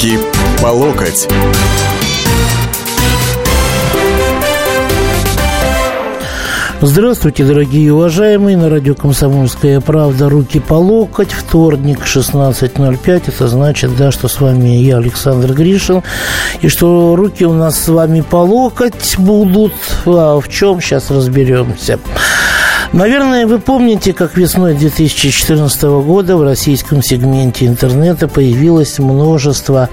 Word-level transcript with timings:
Руки 0.00 0.18
по 0.62 0.68
локоть. 0.68 1.28
Здравствуйте, 6.80 7.44
дорогие 7.44 7.88
и 7.88 7.90
уважаемые. 7.90 8.56
На 8.56 8.70
радио 8.70 8.94
«Комсомольская 8.94 9.82
правда» 9.82 10.30
руки 10.30 10.58
по 10.58 10.74
локоть. 10.74 11.32
Вторник, 11.32 11.98
16.05. 12.06 13.24
Это 13.26 13.48
значит, 13.48 13.94
да, 13.94 14.10
что 14.10 14.28
с 14.28 14.40
вами 14.40 14.68
я, 14.68 14.96
Александр 14.96 15.52
Гришин. 15.52 16.02
И 16.62 16.68
что 16.68 17.14
руки 17.14 17.44
у 17.44 17.52
нас 17.52 17.78
с 17.78 17.88
вами 17.88 18.22
по 18.22 18.36
локоть 18.36 19.18
будут. 19.18 19.74
А 20.06 20.40
в 20.40 20.48
чем, 20.48 20.80
сейчас 20.80 21.10
разберемся. 21.10 21.98
Наверное, 22.92 23.46
вы 23.46 23.60
помните, 23.60 24.12
как 24.12 24.36
весной 24.36 24.74
2014 24.74 25.82
года 25.82 26.36
в 26.36 26.42
российском 26.42 27.04
сегменте 27.04 27.66
интернета 27.66 28.26
появилось 28.26 28.98
множество 28.98 29.88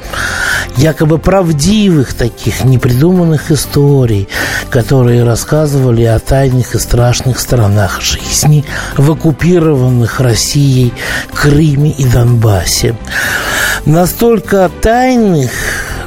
якобы 0.77 1.19
правдивых 1.19 2.15
таких 2.15 2.63
непридуманных 2.63 3.51
историй, 3.51 4.27
которые 4.71 5.23
рассказывали 5.23 6.05
о 6.05 6.17
тайных 6.17 6.73
и 6.73 6.79
страшных 6.79 7.39
сторонах 7.39 8.01
жизни 8.01 8.65
в 8.97 9.11
оккупированных 9.11 10.19
Россией 10.19 10.91
Крыме 11.35 11.91
и 11.91 12.03
Донбассе. 12.03 12.95
Настолько 13.85 14.71
тайных 14.81 15.51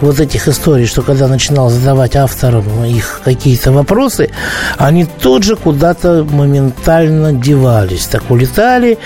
вот 0.03 0.21
этих 0.21 0.49
историй, 0.49 0.87
что 0.87 1.03
когда 1.03 1.29
начинал 1.29 1.71
задавать 1.71 2.17
авторам 2.17 2.85
их 2.85 3.21
какие-то 3.25 3.73
вопросы, 3.73 4.31
они 4.79 5.05
тут 5.05 5.45
же 5.45 5.57
куда-то 5.57 6.27
моментально 6.31 7.33
девались. 7.33 8.07
Так 8.07 8.31
улетали, 8.31 8.99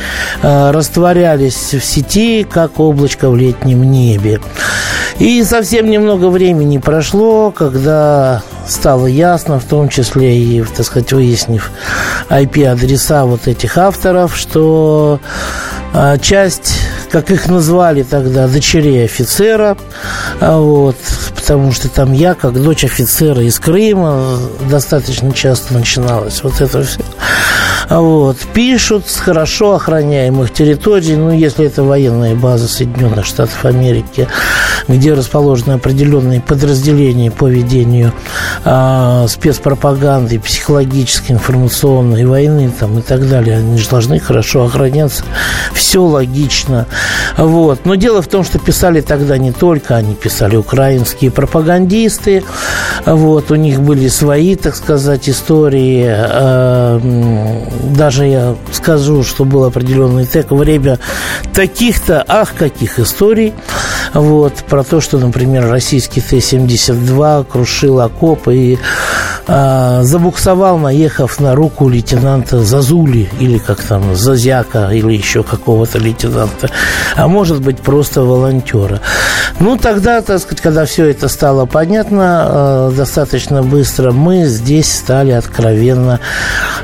э, 0.42 0.70
растворялись 0.70 1.74
в 1.74 1.84
сети, 1.84 2.44
как 2.44 2.80
облачко 2.80 3.30
в 3.30 3.36
летнем 3.36 3.82
небе. 3.90 4.40
И 5.18 5.42
совсем 5.44 5.88
немного 5.88 6.28
времени 6.28 6.78
прошло, 6.78 7.52
когда 7.52 8.42
стало 8.66 9.06
ясно, 9.06 9.60
в 9.60 9.64
том 9.64 9.88
числе 9.88 10.36
и, 10.36 10.62
так 10.62 10.84
сказать, 10.86 11.12
выяснив 11.12 11.70
IP-адреса 12.30 13.24
вот 13.24 13.46
этих 13.46 13.78
авторов, 13.78 14.36
что 14.36 15.20
э, 15.92 16.18
часть 16.20 16.74
как 17.14 17.30
их 17.30 17.46
назвали 17.46 18.02
тогда, 18.02 18.48
дочерей 18.48 19.04
офицера, 19.04 19.76
а 20.40 20.58
вот, 20.58 20.96
потому 21.36 21.70
что 21.70 21.88
там 21.88 22.12
я, 22.12 22.34
как 22.34 22.60
дочь 22.60 22.84
офицера 22.84 23.40
из 23.40 23.60
Крыма, 23.60 24.36
достаточно 24.68 25.32
часто 25.32 25.74
начиналось 25.74 26.42
вот 26.42 26.60
это 26.60 26.82
все. 26.82 26.98
А 27.88 28.00
вот, 28.00 28.38
пишут 28.54 29.08
с 29.08 29.16
хорошо 29.16 29.74
охраняемых 29.74 30.52
территорий, 30.52 31.16
ну, 31.16 31.30
если 31.30 31.66
это 31.66 31.82
военная 31.82 32.34
база 32.34 32.66
Соединенных 32.66 33.26
Штатов 33.26 33.64
Америки, 33.64 34.26
где 34.88 35.12
расположены 35.12 35.74
определенные 35.74 36.40
подразделения 36.40 37.30
по 37.30 37.46
ведению 37.46 38.12
а, 38.64 39.26
спецпропаганды, 39.28 40.38
психологической, 40.38 41.36
информационной 41.36 42.24
войны 42.24 42.72
там, 42.78 42.98
и 42.98 43.02
так 43.02 43.28
далее, 43.28 43.58
они 43.58 43.78
же 43.78 43.88
должны 43.88 44.18
хорошо 44.18 44.64
охраняться. 44.64 45.24
Все 45.72 46.02
логично. 46.02 46.86
Вот. 47.36 47.84
Но 47.84 47.94
дело 47.96 48.22
в 48.22 48.28
том, 48.28 48.44
что 48.44 48.58
писали 48.58 49.00
тогда 49.00 49.36
не 49.38 49.52
только 49.52 49.96
они, 49.96 50.14
писали 50.14 50.56
украинские 50.56 51.30
пропагандисты. 51.30 52.42
Вот. 53.04 53.50
У 53.50 53.54
них 53.56 53.80
были 53.80 54.08
свои, 54.08 54.56
так 54.56 54.74
сказать, 54.76 55.28
истории. 55.28 56.06
А, 56.08 57.00
даже 57.82 58.26
я 58.26 58.56
скажу, 58.72 59.22
что 59.22 59.44
был 59.44 59.64
определенный 59.64 60.26
тег 60.26 60.50
время 60.50 60.98
таких-то, 61.52 62.24
ах, 62.26 62.54
каких 62.54 62.98
историй. 62.98 63.54
Вот. 64.12 64.54
Про 64.68 64.84
то, 64.84 65.00
что, 65.00 65.18
например, 65.18 65.68
российский 65.68 66.20
Т-72 66.20 67.44
крушил 67.44 68.00
окоп 68.00 68.48
и 68.48 68.78
а, 69.46 70.02
забуксовал, 70.02 70.78
наехав 70.78 71.40
на 71.40 71.54
руку 71.54 71.88
лейтенанта 71.88 72.60
Зазули 72.60 73.28
или 73.40 73.58
как 73.58 73.82
там, 73.82 74.14
Зазяка 74.14 74.90
или 74.90 75.12
еще 75.12 75.42
какого-то 75.42 75.98
лейтенанта 75.98 76.70
а 77.16 77.28
может 77.28 77.60
быть 77.60 77.78
просто 77.78 78.22
волонтера. 78.22 79.00
Ну, 79.60 79.76
тогда, 79.76 80.20
так 80.20 80.40
сказать, 80.40 80.60
когда 80.60 80.84
все 80.84 81.06
это 81.06 81.28
стало 81.28 81.66
понятно, 81.66 82.46
э, 82.48 82.92
достаточно 82.96 83.62
быстро 83.62 84.12
мы 84.12 84.44
здесь 84.44 84.92
стали 84.92 85.30
откровенно 85.30 86.20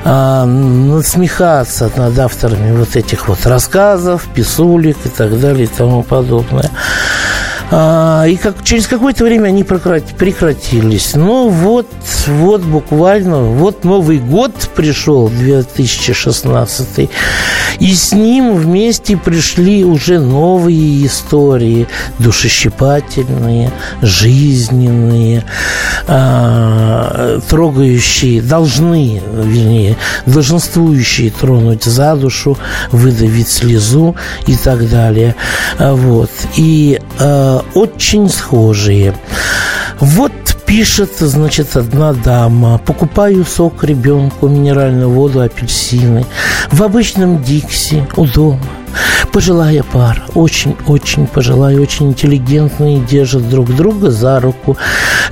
э, 0.05 0.45
насмехаться 0.89 1.91
над 1.97 2.19
авторами 2.19 2.77
вот 2.77 2.97
этих 2.97 3.29
вот 3.29 3.47
рассказов, 3.47 4.27
писулек 4.35 4.97
и 5.05 5.09
так 5.09 5.39
далее 5.41 5.65
и 5.65 5.69
тому 5.69 6.03
подобное. 6.03 6.71
А, 7.73 8.25
и 8.27 8.37
как, 8.37 8.65
через 8.65 8.89
какое-то 8.89 9.23
время 9.23 9.49
они 9.49 9.63
прекратились. 9.63 11.15
Ну 11.15 11.49
вот, 11.49 11.87
вот 12.27 12.63
буквально, 12.63 13.43
вот 13.43 13.85
Новый 13.85 14.19
год 14.19 14.53
пришел, 14.75 15.29
2016, 15.29 17.11
и 17.79 17.95
с 17.95 18.13
ним 18.13 18.57
вместе 18.57 19.17
пришли 19.17 19.85
уже 19.85 20.19
новые 20.19 21.07
истории, 21.07 21.87
душещипательные, 22.19 23.71
жизненные, 24.03 25.45
а, 26.13 27.39
трогающие, 27.49 28.43
должны, 28.43 29.23
вернее, 29.33 29.97
долженствующие 30.27 31.31
тронуть 31.31 31.85
за 31.85 32.17
душу, 32.17 32.59
выдавить 32.91 33.49
слезу 33.49 34.17
и 34.47 34.57
так 34.57 34.91
далее. 34.91 35.37
А, 35.79 35.95
вот. 35.95 36.31
И 36.57 37.01
а, 37.21 37.65
очень 37.75 38.29
схожие. 38.29 39.15
Вот 40.01 40.33
пишет, 40.71 41.11
значит, 41.19 41.77
одна 41.77 42.13
дама. 42.13 42.79
Покупаю 42.79 43.45
сок 43.45 43.83
ребенку, 43.83 44.47
минеральную 44.47 45.11
воду, 45.11 45.41
апельсины. 45.41 46.25
В 46.71 46.85
обычном 46.85 47.43
Дикси 47.43 48.07
у 48.15 48.25
дома. 48.25 48.61
Пожилая 49.33 49.83
пара, 49.83 50.23
очень-очень 50.35 51.27
пожилая, 51.27 51.77
очень 51.81 52.11
интеллигентные, 52.11 53.01
держат 53.01 53.49
друг 53.51 53.75
друга 53.75 54.13
за 54.13 54.39
руку. 54.39 54.77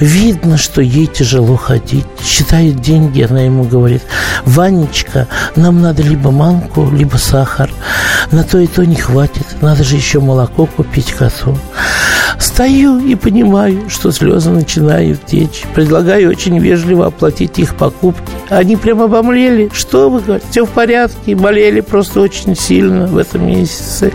Видно, 0.00 0.58
что 0.58 0.82
ей 0.82 1.06
тяжело 1.06 1.56
ходить. 1.56 2.06
Считает 2.20 2.80
деньги, 2.80 3.22
она 3.22 3.42
ему 3.42 3.62
говорит, 3.62 4.02
Ванечка, 4.44 5.28
нам 5.54 5.80
надо 5.80 6.02
либо 6.02 6.32
манку, 6.32 6.90
либо 6.90 7.16
сахар. 7.16 7.70
На 8.32 8.42
то 8.42 8.58
и 8.58 8.66
то 8.66 8.84
не 8.84 8.96
хватит, 8.96 9.46
надо 9.60 9.84
же 9.84 9.94
еще 9.94 10.18
молоко 10.18 10.66
купить 10.66 11.12
коту. 11.12 11.56
Стою 12.38 12.98
и 13.00 13.16
понимаю, 13.16 13.90
что 13.90 14.12
слезы 14.12 14.50
начинают 14.50 15.26
течь. 15.26 15.64
Предлагаю 15.74 16.30
очень 16.30 16.58
вежливо 16.58 17.06
оплатить 17.06 17.58
их 17.58 17.74
покупки. 17.74 18.30
Они 18.48 18.76
прямо 18.76 19.04
обомлели. 19.04 19.70
Что 19.72 20.08
вы 20.08 20.20
говорите? 20.20 20.46
Все 20.50 20.64
в 20.64 20.70
порядке. 20.70 21.34
Болели 21.34 21.80
просто 21.80 22.20
очень 22.20 22.54
сильно 22.56 23.06
в 23.06 23.16
этом 23.16 23.46
месяце. 23.46 24.12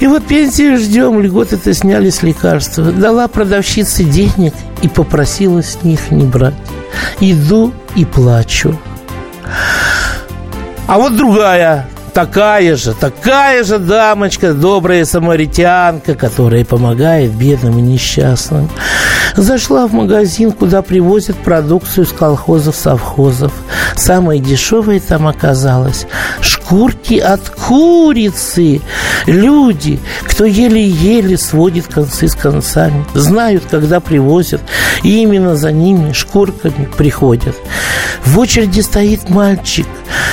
И 0.00 0.06
вот 0.06 0.24
пенсию 0.24 0.78
ждем, 0.78 1.20
льготы-то 1.20 1.74
сняли 1.74 2.10
с 2.10 2.22
лекарства. 2.22 2.84
Дала 2.84 3.28
продавщице 3.28 4.04
денег 4.04 4.54
и 4.82 4.88
попросила 4.88 5.62
с 5.62 5.82
них 5.82 6.10
не 6.10 6.24
брать. 6.24 6.54
Иду 7.20 7.72
и 7.94 8.04
плачу. 8.04 8.78
А 10.86 10.98
вот 10.98 11.16
другая 11.16 11.86
такая 12.16 12.76
же, 12.76 12.94
такая 12.94 13.62
же 13.62 13.78
дамочка, 13.78 14.54
добрая 14.54 15.04
самаритянка, 15.04 16.14
которая 16.14 16.64
помогает 16.64 17.30
бедным 17.32 17.78
и 17.78 17.82
несчастным. 17.82 18.70
Зашла 19.36 19.86
в 19.86 19.92
магазин, 19.92 20.52
куда 20.52 20.80
привозят 20.80 21.36
продукцию 21.36 22.06
с 22.06 22.12
колхозов, 22.12 22.74
совхозов. 22.74 23.52
Самое 23.96 24.40
дешевое 24.40 24.98
там 24.98 25.28
оказалось 25.28 26.06
шкурки 26.66 27.18
от 27.18 27.48
курицы. 27.50 28.80
Люди, 29.26 30.00
кто 30.24 30.44
еле-еле 30.44 31.38
сводит 31.38 31.86
концы 31.86 32.26
с 32.26 32.34
концами, 32.34 33.04
знают, 33.14 33.64
когда 33.70 34.00
привозят, 34.00 34.60
и 35.04 35.22
именно 35.22 35.56
за 35.56 35.70
ними 35.70 36.12
шкурками 36.12 36.88
приходят. 36.96 37.54
В 38.24 38.38
очереди 38.40 38.80
стоит 38.80 39.30
мальчик. 39.30 39.86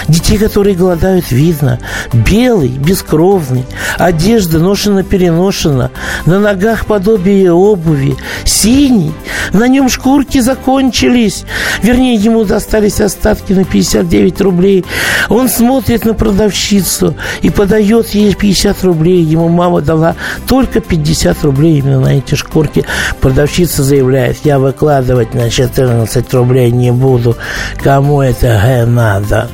Детей, 0.07 0.37
которые 0.37 0.75
голодают, 0.75 1.31
видно. 1.31 1.79
Белый, 2.11 2.69
бескровный. 2.69 3.65
Одежда 3.97 4.59
ношена-переношена. 4.59 5.91
На 6.25 6.39
ногах 6.39 6.85
подобие 6.85 7.53
обуви. 7.53 8.15
Синий. 8.43 9.13
На 9.53 9.67
нем 9.67 9.89
шкурки 9.89 10.39
закончились. 10.39 11.45
Вернее, 11.81 12.15
ему 12.15 12.43
достались 12.43 12.99
остатки 12.99 13.53
на 13.53 13.63
59 13.63 14.41
рублей. 14.41 14.83
Он 15.29 15.47
смотрит 15.47 16.05
на 16.05 16.13
продавщицу 16.23 17.15
и 17.41 17.49
подает 17.49 18.07
ей 18.15 18.33
50 18.33 18.81
рублей. 18.85 19.21
Ему 19.21 19.49
мама 19.49 19.81
дала 19.81 20.15
только 20.47 20.79
50 20.79 21.43
рублей 21.43 21.79
именно 21.79 21.99
на 21.99 22.17
эти 22.17 22.35
шкурки. 22.35 22.85
Продавщица 23.19 23.83
заявляет, 23.83 24.37
я 24.45 24.57
выкладывать 24.57 25.33
на 25.33 25.49
14 25.49 26.33
рублей 26.33 26.71
не 26.71 26.91
буду. 26.91 27.35
Кому 27.83 28.21
это 28.21 28.85
надо? 28.87 29.49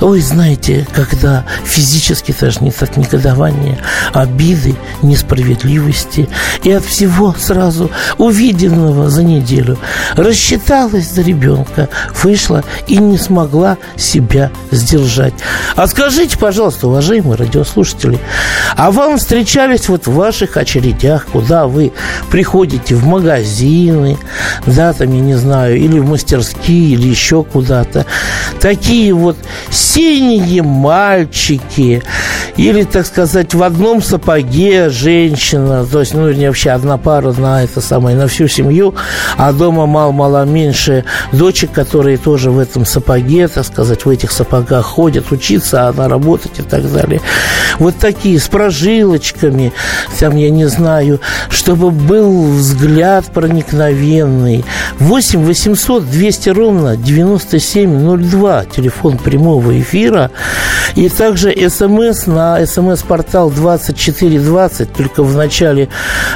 Ой, 0.00 0.20
знаете, 0.20 0.86
когда 0.94 1.44
физически 1.64 2.32
тошнит 2.32 2.80
от 2.82 2.96
негодования, 2.96 3.78
обиды, 4.12 4.76
несправедливости 5.02 6.28
и 6.62 6.70
от 6.70 6.84
всего 6.84 7.34
сразу 7.38 7.90
увиденного 8.16 9.10
за 9.10 9.22
неделю. 9.22 9.78
Рассчиталась 10.14 11.10
за 11.12 11.22
ребенка, 11.22 11.88
вышла 12.22 12.64
и 12.86 12.98
не 12.98 13.18
смогла 13.18 13.76
себя 13.96 14.50
сдержать. 14.70 15.34
А 15.74 15.86
скажите, 16.10 16.38
пожалуйста, 16.38 16.88
уважаемые 16.88 17.36
радиослушатели, 17.36 18.18
а 18.76 18.90
вам 18.90 19.18
встречались 19.18 19.90
вот 19.90 20.06
в 20.06 20.14
ваших 20.14 20.56
очередях, 20.56 21.26
куда 21.26 21.66
вы 21.66 21.92
приходите 22.30 22.94
в 22.94 23.06
магазины, 23.06 24.16
да, 24.64 24.94
там, 24.94 25.12
я 25.12 25.20
не 25.20 25.34
знаю, 25.34 25.76
или 25.76 25.98
в 25.98 26.08
мастерские, 26.08 26.94
или 26.94 27.08
еще 27.08 27.44
куда-то, 27.44 28.06
такие 28.58 29.12
вот 29.12 29.36
синие 29.70 30.62
мальчики, 30.62 32.02
или, 32.56 32.84
так 32.84 33.06
сказать, 33.06 33.52
в 33.52 33.62
одном 33.62 34.02
сапоге 34.02 34.88
женщина, 34.88 35.84
то 35.84 36.00
есть, 36.00 36.14
ну, 36.14 36.32
не 36.32 36.46
вообще 36.46 36.70
одна 36.70 36.96
пара 36.96 37.32
на 37.32 37.64
это 37.64 37.82
самое, 37.82 38.16
на 38.16 38.28
всю 38.28 38.48
семью, 38.48 38.94
а 39.36 39.52
дома 39.52 39.84
мало-мало 39.84 40.46
меньше 40.46 41.04
дочек, 41.32 41.70
которые 41.72 42.16
тоже 42.16 42.50
в 42.50 42.58
этом 42.58 42.86
сапоге, 42.86 43.46
так 43.46 43.66
сказать, 43.66 44.06
в 44.06 44.08
этих 44.08 44.32
сапогах 44.32 44.86
ходят 44.86 45.30
учиться, 45.32 45.88
а 45.88 45.92
она 45.98 46.08
работать 46.08 46.58
и 46.58 46.62
так 46.62 46.90
далее. 46.92 47.20
Вот 47.78 47.96
такие, 47.96 48.38
с 48.38 48.48
прожилочками, 48.48 49.72
там, 50.18 50.36
я 50.36 50.50
не 50.50 50.66
знаю, 50.66 51.20
чтобы 51.50 51.90
был 51.90 52.44
взгляд 52.52 53.26
проникновенный. 53.26 54.64
8 54.98 55.44
800 55.44 56.10
200 56.10 56.48
ровно 56.50 56.96
9702, 56.96 58.64
телефон 58.66 59.18
прямого 59.18 59.78
эфира. 59.80 60.30
И 60.94 61.08
также 61.08 61.54
смс 61.68 62.26
на 62.26 62.64
смс-портал 62.66 63.50
2420, 63.50 64.92
только 64.92 65.22
в 65.22 65.36
начале 65.36 65.88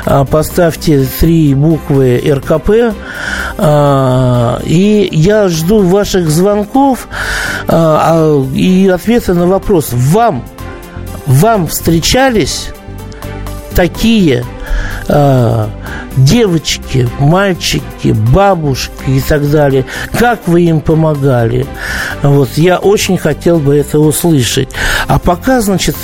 а, 0.05 0.25
поставьте 0.25 1.07
три 1.19 1.55
буквы 1.55 2.23
РКП. 2.25 2.95
А, 3.59 4.61
и 4.65 5.09
я 5.11 5.49
жду 5.49 5.83
ваших 5.83 6.31
звонков 6.31 7.09
а, 7.69 8.43
и 8.55 8.89
ответы 8.89 9.35
на 9.35 9.47
вопрос. 9.53 9.91
Вам, 9.93 10.45
вам 11.27 11.67
встречались 11.67 12.71
такие 13.75 14.45
э, 15.09 15.67
девочки, 16.17 17.09
мальчики, 17.19 18.09
бабушки 18.09 19.09
и 19.09 19.21
так 19.21 19.51
далее, 19.51 19.85
как 20.19 20.47
вы 20.47 20.63
им 20.63 20.81
помогали. 20.81 21.67
Вот, 22.23 22.51
я 22.57 22.79
очень 22.79 23.19
хотел 23.19 23.59
бы 23.59 23.77
это 23.77 23.99
услышать. 23.99 24.69
А 25.07 25.19
пока, 25.19 25.61
значит, 25.61 25.97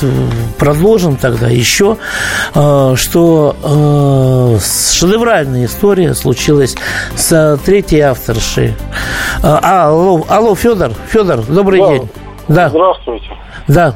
продолжим 0.58 1.16
тогда 1.16 1.48
еще, 1.48 1.96
э, 2.54 2.94
что 2.96 3.56
э, 3.62 4.58
шедевральная 4.62 5.66
история 5.66 6.14
случилась 6.14 6.74
с 7.16 7.58
третьей 7.64 8.00
авторшей. 8.00 8.74
А, 9.42 9.86
алло, 9.88 10.24
алло, 10.28 10.54
Федор, 10.54 10.92
Федор, 11.10 11.42
добрый 11.42 11.80
да. 11.80 11.88
день. 11.88 12.08
Да. 12.48 12.68
Здравствуйте. 12.68 13.30
Да. 13.68 13.94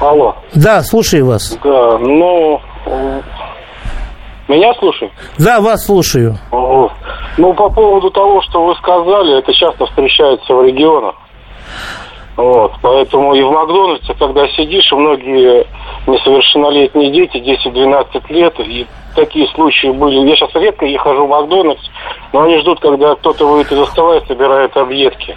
Алло. 0.00 0.36
Да, 0.54 0.82
слушаю 0.82 1.26
вас. 1.26 1.58
Да, 1.62 1.98
ну, 1.98 2.60
меня 4.48 4.74
слушай? 4.78 5.10
Да, 5.38 5.60
вас 5.60 5.86
слушаю. 5.86 6.36
Ну, 7.38 7.54
по 7.54 7.70
поводу 7.70 8.10
того, 8.10 8.42
что 8.42 8.66
вы 8.66 8.74
сказали, 8.76 9.38
это 9.38 9.52
часто 9.54 9.86
встречается 9.86 10.54
в 10.54 10.62
регионах. 10.64 11.14
Вот, 12.36 12.72
поэтому 12.80 13.34
и 13.34 13.42
в 13.42 13.50
Макдональдсе, 13.50 14.14
когда 14.14 14.48
сидишь, 14.48 14.90
многие 14.92 15.66
несовершеннолетние 16.06 17.10
дети, 17.12 17.36
10-12 17.36 18.32
лет, 18.32 18.58
и 18.60 18.86
такие 19.14 19.46
случаи 19.48 19.88
были. 19.88 20.28
Я 20.28 20.36
сейчас 20.36 20.54
редко 20.54 20.86
не 20.86 20.96
хожу 20.96 21.26
в 21.26 21.28
Макдональдс, 21.28 21.82
но 22.32 22.42
они 22.42 22.58
ждут, 22.60 22.80
когда 22.80 23.14
кто-то 23.16 23.46
выйдет 23.46 23.72
из 23.72 23.86
стола 23.88 24.16
и 24.16 24.26
собирает 24.26 24.74
объедки, 24.76 25.36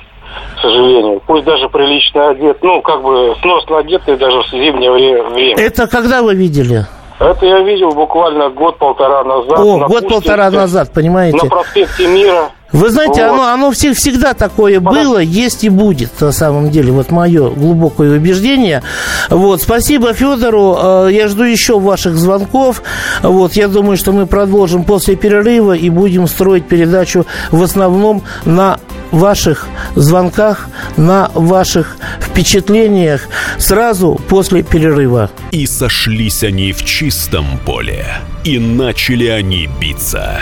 к 0.57 0.61
сожалению. 0.61 1.21
Пусть 1.25 1.45
даже 1.45 1.69
прилично 1.69 2.29
одет, 2.29 2.57
ну, 2.61 2.81
как 2.81 3.01
бы 3.01 3.35
сносно 3.41 3.79
одетый 3.79 4.17
даже 4.17 4.41
в 4.41 4.49
зимнее 4.51 4.91
время. 4.91 5.55
Это 5.57 5.87
когда 5.87 6.21
вы 6.21 6.35
видели? 6.35 6.85
Это 7.19 7.45
я 7.45 7.59
видел 7.61 7.91
буквально 7.91 8.49
год-полтора 8.49 9.23
назад. 9.23 9.59
О, 9.59 9.87
год-полтора 9.87 10.51
назад, 10.51 10.91
понимаете? 10.93 11.37
На 11.37 11.49
проспекте 11.49 12.07
Мира. 12.07 12.49
Вы 12.75 12.89
знаете, 12.89 13.23
вот. 13.23 13.31
оно, 13.31 13.47
оно 13.47 13.71
всегда 13.71 14.33
такое 14.33 14.81
было, 14.81 15.19
есть 15.19 15.63
и 15.63 15.69
будет, 15.69 16.19
на 16.19 16.33
самом 16.33 16.71
деле. 16.71 16.91
Вот 16.91 17.09
мое 17.09 17.49
глубокое 17.49 18.17
убеждение. 18.17 18.83
Вот, 19.29 19.61
спасибо 19.61 20.13
Федору. 20.13 20.77
Э, 20.77 21.09
я 21.09 21.29
жду 21.29 21.43
еще 21.43 21.79
ваших 21.79 22.17
звонков. 22.17 22.83
Вот, 23.21 23.53
я 23.53 23.69
думаю, 23.69 23.95
что 23.95 24.11
мы 24.11 24.25
продолжим 24.25 24.83
после 24.83 25.15
перерыва 25.15 25.71
и 25.71 25.89
будем 25.89 26.27
строить 26.27 26.67
передачу 26.67 27.25
в 27.49 27.63
основном 27.63 28.23
на 28.43 28.79
ваших 29.11 29.67
звонках, 29.95 30.67
на 30.97 31.31
ваших 31.33 31.95
впечатлениях 32.19 33.21
сразу 33.57 34.19
после 34.27 34.63
перерыва. 34.63 35.31
И 35.51 35.65
сошлись 35.65 36.43
они 36.43 36.73
в 36.73 36.83
чистом 36.83 37.45
поле, 37.65 38.05
и 38.43 38.59
начали 38.59 39.27
они 39.27 39.69
биться. 39.79 40.41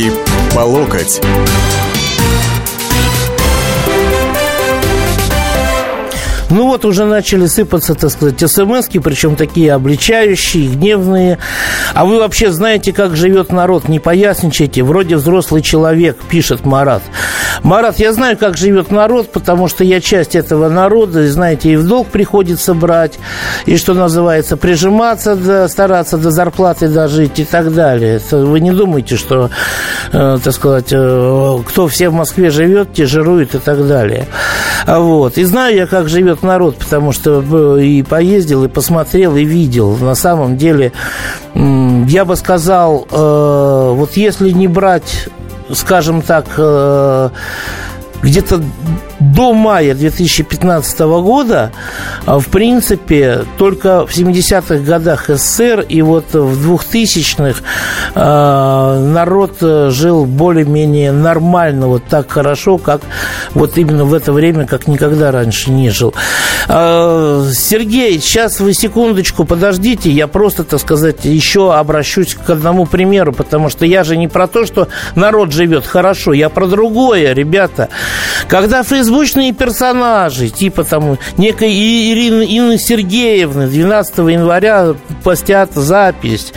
Руки 0.00 0.12
по 0.54 0.60
локоть. 0.60 1.20
Ну 6.48 6.69
вот 6.70 6.84
уже 6.84 7.04
начали 7.04 7.46
сыпаться, 7.46 7.94
так 7.94 8.10
сказать, 8.10 8.40
смс 8.40 8.88
причем 9.02 9.36
такие 9.36 9.72
обличающие, 9.72 10.68
гневные. 10.68 11.38
А 11.94 12.04
вы 12.04 12.18
вообще 12.18 12.50
знаете, 12.50 12.92
как 12.92 13.16
живет 13.16 13.52
народ? 13.52 13.88
Не 13.88 13.98
поясничайте. 13.98 14.82
Вроде 14.82 15.16
взрослый 15.16 15.62
человек, 15.62 16.16
пишет 16.28 16.64
Марат. 16.64 17.02
Марат, 17.62 17.98
я 17.98 18.12
знаю, 18.12 18.36
как 18.36 18.56
живет 18.56 18.90
народ, 18.90 19.32
потому 19.32 19.68
что 19.68 19.84
я 19.84 20.00
часть 20.00 20.34
этого 20.34 20.68
народа, 20.68 21.22
и, 21.22 21.26
знаете, 21.28 21.72
и 21.72 21.76
в 21.76 21.86
долг 21.86 22.08
приходится 22.08 22.74
брать, 22.74 23.18
и, 23.66 23.76
что 23.76 23.94
называется, 23.94 24.56
прижиматься, 24.56 25.34
да, 25.36 25.68
стараться 25.68 26.18
до 26.18 26.30
зарплаты 26.30 26.88
дожить 26.88 27.38
и 27.38 27.44
так 27.44 27.74
далее. 27.74 28.16
Это 28.16 28.38
вы 28.38 28.60
не 28.60 28.72
думайте, 28.72 29.16
что, 29.16 29.50
э, 30.12 30.38
так 30.42 30.54
сказать, 30.54 30.92
э, 30.92 31.58
кто 31.66 31.88
все 31.88 32.08
в 32.08 32.14
Москве 32.14 32.50
живет, 32.50 32.92
те 32.94 33.06
и 33.54 33.58
так 33.58 33.86
далее. 33.86 34.26
Вот. 34.86 35.36
И 35.36 35.44
знаю 35.44 35.74
я, 35.74 35.86
как 35.86 36.08
живет 36.08 36.40
этот 36.40 36.42
народ, 36.60 36.76
потому 36.76 37.12
что 37.12 37.42
э, 37.78 37.82
и 37.82 38.02
поездил, 38.02 38.64
и 38.64 38.68
посмотрел, 38.68 39.34
и 39.36 39.44
видел. 39.44 39.96
На 39.96 40.14
самом 40.14 40.58
деле, 40.58 40.92
я 41.54 42.24
бы 42.26 42.36
сказал, 42.36 43.06
э, 43.10 43.92
вот 43.96 44.16
если 44.16 44.50
не 44.50 44.68
брать, 44.68 45.28
скажем 45.72 46.20
так, 46.20 46.44
э, 46.58 47.30
где-то 48.22 48.62
до 49.20 49.52
мая 49.52 49.94
2015 49.94 51.00
года, 51.22 51.72
а, 52.26 52.38
в 52.38 52.46
принципе, 52.48 53.44
только 53.58 54.06
в 54.06 54.10
70-х 54.10 54.78
годах 54.78 55.28
СССР 55.28 55.84
и 55.88 56.02
вот 56.02 56.32
в 56.32 56.72
2000-х 56.72 57.62
а, 58.14 58.98
народ 58.98 59.58
жил 59.60 60.24
более-менее 60.24 61.12
нормально, 61.12 61.86
вот 61.86 62.04
так 62.08 62.30
хорошо, 62.30 62.78
как 62.78 63.02
вот 63.54 63.76
именно 63.78 64.04
в 64.04 64.14
это 64.14 64.32
время, 64.32 64.66
как 64.66 64.88
никогда 64.88 65.30
раньше 65.30 65.70
не 65.70 65.90
жил. 65.90 66.14
А, 66.68 67.46
Сергей, 67.52 68.18
сейчас 68.20 68.60
вы 68.60 68.72
секундочку 68.72 69.44
подождите, 69.44 70.10
я 70.10 70.26
просто, 70.26 70.64
так 70.64 70.80
сказать, 70.80 71.24
еще 71.24 71.74
обращусь 71.74 72.34
к 72.34 72.48
одному 72.50 72.86
примеру, 72.86 73.32
потому 73.32 73.68
что 73.68 73.84
я 73.84 74.04
же 74.04 74.16
не 74.16 74.28
про 74.28 74.46
то, 74.46 74.64
что 74.64 74.88
народ 75.14 75.52
живет 75.52 75.86
хорошо, 75.86 76.32
я 76.32 76.48
про 76.48 76.66
другое, 76.66 77.32
ребята. 77.34 77.88
Когда 78.48 78.82
фейсбучные 79.10 79.52
персонажи, 79.52 80.50
типа 80.50 80.84
там 80.84 81.18
некой 81.36 81.72
Ирины 81.72 82.44
Инны 82.44 82.78
Сергеевны 82.78 83.66
12 83.66 84.18
января 84.18 84.94
постят 85.24 85.72
запись, 85.74 86.52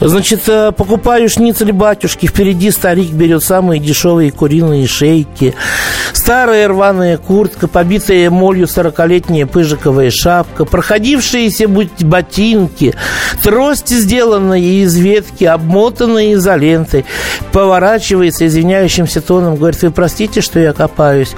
значит, 0.00 0.42
э, 0.46 0.72
покупаю 0.72 1.30
шницель 1.30 1.72
батюшки, 1.72 2.26
впереди 2.26 2.70
старик 2.70 3.12
берет 3.12 3.42
самые 3.42 3.80
дешевые 3.80 4.30
куриные 4.30 4.86
шейки, 4.86 5.54
старая 6.12 6.68
рваная 6.68 7.16
куртка, 7.16 7.66
побитая 7.66 8.28
молью 8.28 8.68
сорокалетняя 8.68 9.46
пыжиковая 9.46 10.10
шапка, 10.10 10.66
проходившиеся 10.66 11.66
ботинки, 11.66 12.94
трость, 13.42 13.88
сделанная 13.88 14.58
из 14.58 14.94
ветки, 14.96 15.44
обмотанная 15.44 16.34
изолентой, 16.34 17.06
поворачивается 17.52 18.46
извиняющимся 18.46 19.22
тоном, 19.22 19.56
говорит, 19.56 19.80
вы 19.82 19.90
простите, 19.90 20.42
что 20.42 20.60
я 20.60 20.74
копаюсь. 20.74 21.34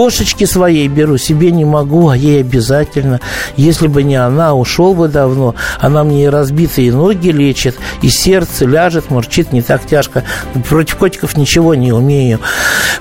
Кошечки 0.00 0.46
своей 0.46 0.88
беру, 0.88 1.18
себе 1.18 1.50
не 1.50 1.66
могу, 1.66 2.08
а 2.08 2.16
ей 2.16 2.40
обязательно. 2.40 3.20
Если 3.58 3.86
бы 3.86 4.02
не 4.02 4.16
она, 4.16 4.54
ушел 4.54 4.94
бы 4.94 5.08
давно. 5.08 5.54
Она 5.78 6.04
мне 6.04 6.24
и 6.24 6.28
разбитые 6.28 6.90
ноги 6.90 7.28
лечит, 7.28 7.76
и 8.00 8.08
сердце 8.08 8.64
ляжет, 8.64 9.10
мурчит 9.10 9.52
не 9.52 9.60
так 9.60 9.86
тяжко. 9.86 10.24
Против 10.70 10.96
котиков 10.96 11.36
ничего 11.36 11.74
не 11.74 11.92
умею. 11.92 12.40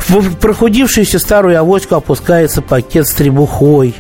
В 0.10 0.36
прохудившуюся 0.36 1.20
старую 1.20 1.58
авоську 1.58 1.96
опускается 1.96 2.62
пакет 2.62 3.08
с 3.08 3.14
требухой. 3.14 3.96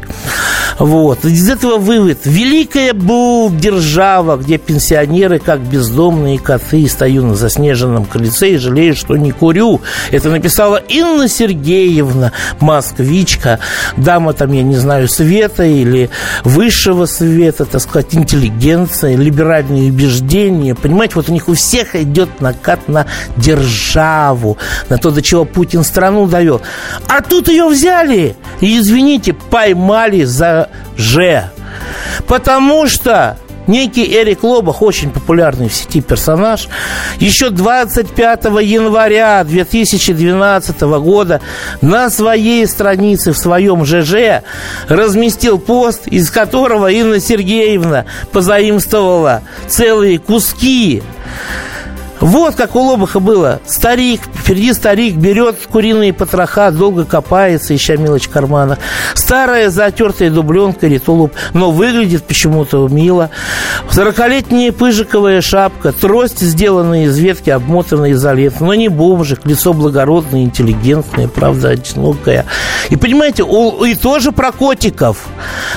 Вот. 0.79 1.25
Из 1.25 1.49
этого 1.49 1.77
вывод. 1.77 2.19
Великая 2.23 2.93
был 2.93 3.51
держава, 3.51 4.37
где 4.37 4.57
пенсионеры, 4.57 5.37
как 5.39 5.59
бездомные 5.59 6.39
коты, 6.39 6.87
стою 6.87 7.25
на 7.25 7.35
заснеженном 7.35 8.05
крыльце 8.05 8.51
и 8.51 8.57
жалею, 8.57 8.95
что 8.95 9.17
не 9.17 9.31
курю. 9.31 9.81
Это 10.09 10.29
написала 10.29 10.77
Инна 10.77 11.27
Сергеевна, 11.27 12.31
москвичка. 12.61 13.59
Дама 13.97 14.31
там, 14.33 14.53
я 14.53 14.63
не 14.63 14.77
знаю, 14.77 15.09
света 15.09 15.63
или 15.63 16.09
высшего 16.45 17.05
света, 17.05 17.65
так 17.65 17.81
сказать, 17.81 18.15
интеллигенция, 18.15 19.17
либеральные 19.17 19.91
убеждения. 19.91 20.75
Понимаете, 20.75 21.15
вот 21.15 21.27
у 21.27 21.33
них 21.33 21.49
у 21.49 21.55
всех 21.55 21.95
идет 21.95 22.39
накат 22.39 22.87
на 22.87 23.05
державу, 23.35 24.57
на 24.87 24.97
то, 24.97 25.11
до 25.11 25.21
чего 25.21 25.43
Путин 25.43 25.83
страну 25.83 26.25
довел. 26.25 26.61
А 27.09 27.21
тут 27.21 27.49
ее 27.49 27.67
взяли 27.67 28.37
и, 28.61 28.79
извините, 28.79 29.33
поймали 29.33 30.23
за 30.23 30.68
«Ж». 30.97 31.49
Потому 32.27 32.87
что 32.87 33.37
некий 33.69 34.03
Эрик 34.03 34.43
Лобах, 34.43 34.81
очень 34.81 35.11
популярный 35.11 35.69
в 35.69 35.73
сети 35.73 36.01
персонаж, 36.01 36.67
еще 37.19 37.51
25 37.51 38.45
января 38.61 39.43
2012 39.43 40.81
года 40.81 41.39
на 41.81 42.09
своей 42.09 42.67
странице, 42.67 43.31
в 43.31 43.37
своем 43.37 43.85
ЖЖ, 43.85 44.43
разместил 44.87 45.59
пост, 45.59 46.07
из 46.07 46.29
которого 46.31 46.91
Инна 46.91 47.19
Сергеевна 47.19 48.05
позаимствовала 48.31 49.43
целые 49.67 50.19
куски 50.19 51.03
вот 52.19 52.55
как 52.55 52.75
у 52.75 52.81
Лобаха 52.81 53.19
было. 53.19 53.61
Старик, 53.65 54.21
впереди 54.35 54.73
старик 54.73 55.15
берет 55.15 55.57
куриные 55.71 56.13
потроха, 56.13 56.71
долго 56.71 57.05
копается, 57.05 57.75
ища 57.75 57.95
мелочь 57.95 58.27
в 58.27 58.29
карманах. 58.29 58.79
Старая 59.13 59.69
затертая 59.69 60.29
дубленка 60.29 60.87
или 60.87 61.01
но 61.53 61.71
выглядит 61.71 62.23
почему-то 62.23 62.87
мило. 62.87 63.29
Сорокалетняя 63.89 64.71
пыжиковая 64.71 65.41
шапка, 65.41 65.91
трость, 65.91 66.39
сделанная 66.41 67.05
из 67.05 67.17
ветки, 67.17 67.49
обмотанная 67.49 68.11
изолент. 68.11 68.59
Но 68.59 68.73
не 68.73 68.89
бомжик, 68.89 69.45
лицо 69.45 69.73
благородное, 69.73 70.43
интеллигентное, 70.43 71.27
правда, 71.27 71.69
одинокое. 71.69 72.45
И 72.89 72.95
понимаете, 72.97 73.43
у, 73.43 73.85
и 73.85 73.95
тоже 73.95 74.31
про 74.31 74.51
котиков. 74.51 75.17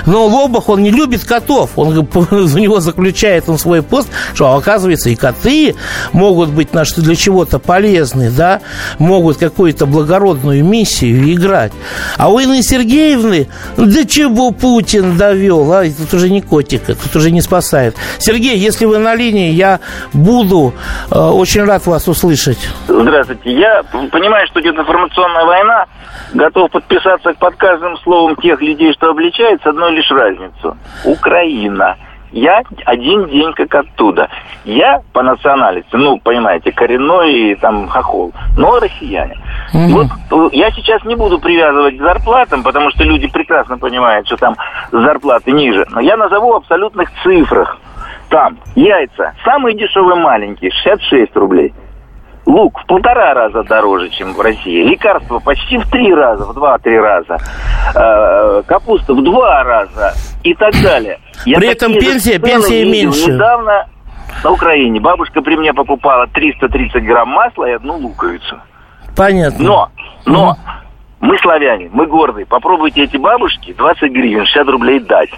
Но 0.06 0.26
Лобах, 0.26 0.68
он 0.68 0.82
не 0.82 0.90
любит 0.90 1.24
котов. 1.24 1.70
Он, 1.76 1.96
у 2.14 2.58
него 2.58 2.80
заключает 2.80 3.48
он 3.48 3.58
свой 3.58 3.82
пост, 3.82 4.08
что 4.34 4.54
оказывается 4.54 5.08
и 5.08 5.14
коты 5.14 5.76
могут 6.12 6.31
могут 6.32 6.48
быть 6.48 6.72
на 6.72 6.86
что 6.86 7.02
для 7.02 7.14
чего-то 7.14 7.58
полезны, 7.58 8.30
да, 8.30 8.62
могут 8.98 9.36
какую-то 9.36 9.84
благородную 9.84 10.64
миссию 10.64 11.30
играть. 11.34 11.72
А 12.16 12.30
у 12.30 12.40
Инны 12.40 12.62
Сергеевны, 12.62 13.48
ну, 13.76 13.84
до 13.84 14.06
чего 14.06 14.50
Путин 14.50 15.18
довел, 15.18 15.70
а? 15.74 15.84
Тут 15.84 16.14
уже 16.14 16.30
не 16.30 16.40
котик, 16.40 16.86
тут 16.86 17.14
уже 17.14 17.30
не 17.30 17.42
спасает. 17.42 17.96
Сергей, 18.18 18.56
если 18.56 18.86
вы 18.86 18.96
на 18.96 19.14
линии, 19.14 19.50
я 19.50 19.80
буду 20.14 20.72
э, 21.10 21.18
очень 21.18 21.64
рад 21.64 21.86
вас 21.86 22.08
услышать. 22.08 22.66
Здравствуйте. 22.88 23.52
Я 23.52 23.82
понимаю, 24.10 24.46
что 24.46 24.62
идет 24.62 24.78
информационная 24.78 25.44
война, 25.44 25.84
готов 26.32 26.70
подписаться 26.70 27.34
под 27.38 27.56
каждым 27.56 27.98
словом 27.98 28.36
тех 28.36 28.58
людей, 28.62 28.94
что 28.94 29.10
обличают, 29.10 29.60
с 29.62 29.66
одной 29.66 29.92
лишь 29.96 30.10
разницу. 30.10 30.78
Украина– 31.04 31.96
я 32.32 32.62
один 32.86 33.26
день 33.28 33.52
как 33.52 33.74
оттуда. 33.74 34.28
Я 34.64 35.02
по 35.12 35.22
национальности, 35.22 35.94
ну, 35.94 36.18
понимаете, 36.18 36.72
коренной 36.72 37.32
и 37.32 37.54
там 37.54 37.88
хохол, 37.88 38.32
но 38.56 38.78
россияне. 38.78 39.36
Угу. 39.72 40.08
Вот 40.30 40.52
я 40.52 40.70
сейчас 40.70 41.04
не 41.04 41.14
буду 41.14 41.38
привязывать 41.38 41.98
к 41.98 42.02
зарплатам, 42.02 42.62
потому 42.62 42.90
что 42.90 43.04
люди 43.04 43.28
прекрасно 43.28 43.78
понимают, 43.78 44.26
что 44.26 44.36
там 44.36 44.56
зарплаты 44.90 45.52
ниже. 45.52 45.86
Но 45.90 46.00
я 46.00 46.16
назову 46.16 46.54
абсолютных 46.54 47.10
цифрах. 47.22 47.78
Там 48.28 48.58
яйца 48.74 49.34
самые 49.44 49.76
дешевые 49.76 50.16
маленькие, 50.16 50.70
66 50.70 51.36
рублей. 51.36 51.74
Лук 52.44 52.80
в 52.80 52.86
полтора 52.86 53.34
раза 53.34 53.62
дороже, 53.62 54.08
чем 54.10 54.34
в 54.34 54.40
России. 54.40 54.82
Лекарства 54.82 55.38
почти 55.38 55.78
в 55.78 55.88
три 55.88 56.12
раза, 56.12 56.44
в 56.44 56.54
два-три 56.54 56.98
раза. 56.98 57.38
Э, 57.94 58.62
капуста 58.66 59.14
в 59.14 59.22
два 59.22 59.62
раза 59.62 60.12
и 60.42 60.54
так 60.54 60.72
далее. 60.82 61.18
Я 61.44 61.58
При 61.58 61.68
этом 61.68 61.92
пенсия, 61.92 62.38
пенсия 62.38 62.84
меньше. 62.84 63.32
Недавно 63.32 63.86
на 64.42 64.50
Украине 64.50 65.00
бабушка 65.00 65.40
при 65.40 65.56
мне 65.56 65.72
покупала 65.72 66.26
330 66.26 67.04
грамм 67.04 67.28
масла 67.28 67.66
и 67.66 67.72
одну 67.72 67.96
луковицу. 67.96 68.60
Понятно. 69.16 69.64
Но, 69.64 69.88
но, 70.26 70.50
угу. 70.50 70.58
мы 71.20 71.38
славяне, 71.38 71.90
мы 71.92 72.06
гордые. 72.06 72.46
Попробуйте 72.46 73.04
эти 73.04 73.18
бабушки 73.18 73.72
20 73.72 74.10
гривен, 74.10 74.46
60 74.46 74.68
рублей 74.68 75.00
дать. 75.00 75.30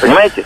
Понимаете? 0.00 0.44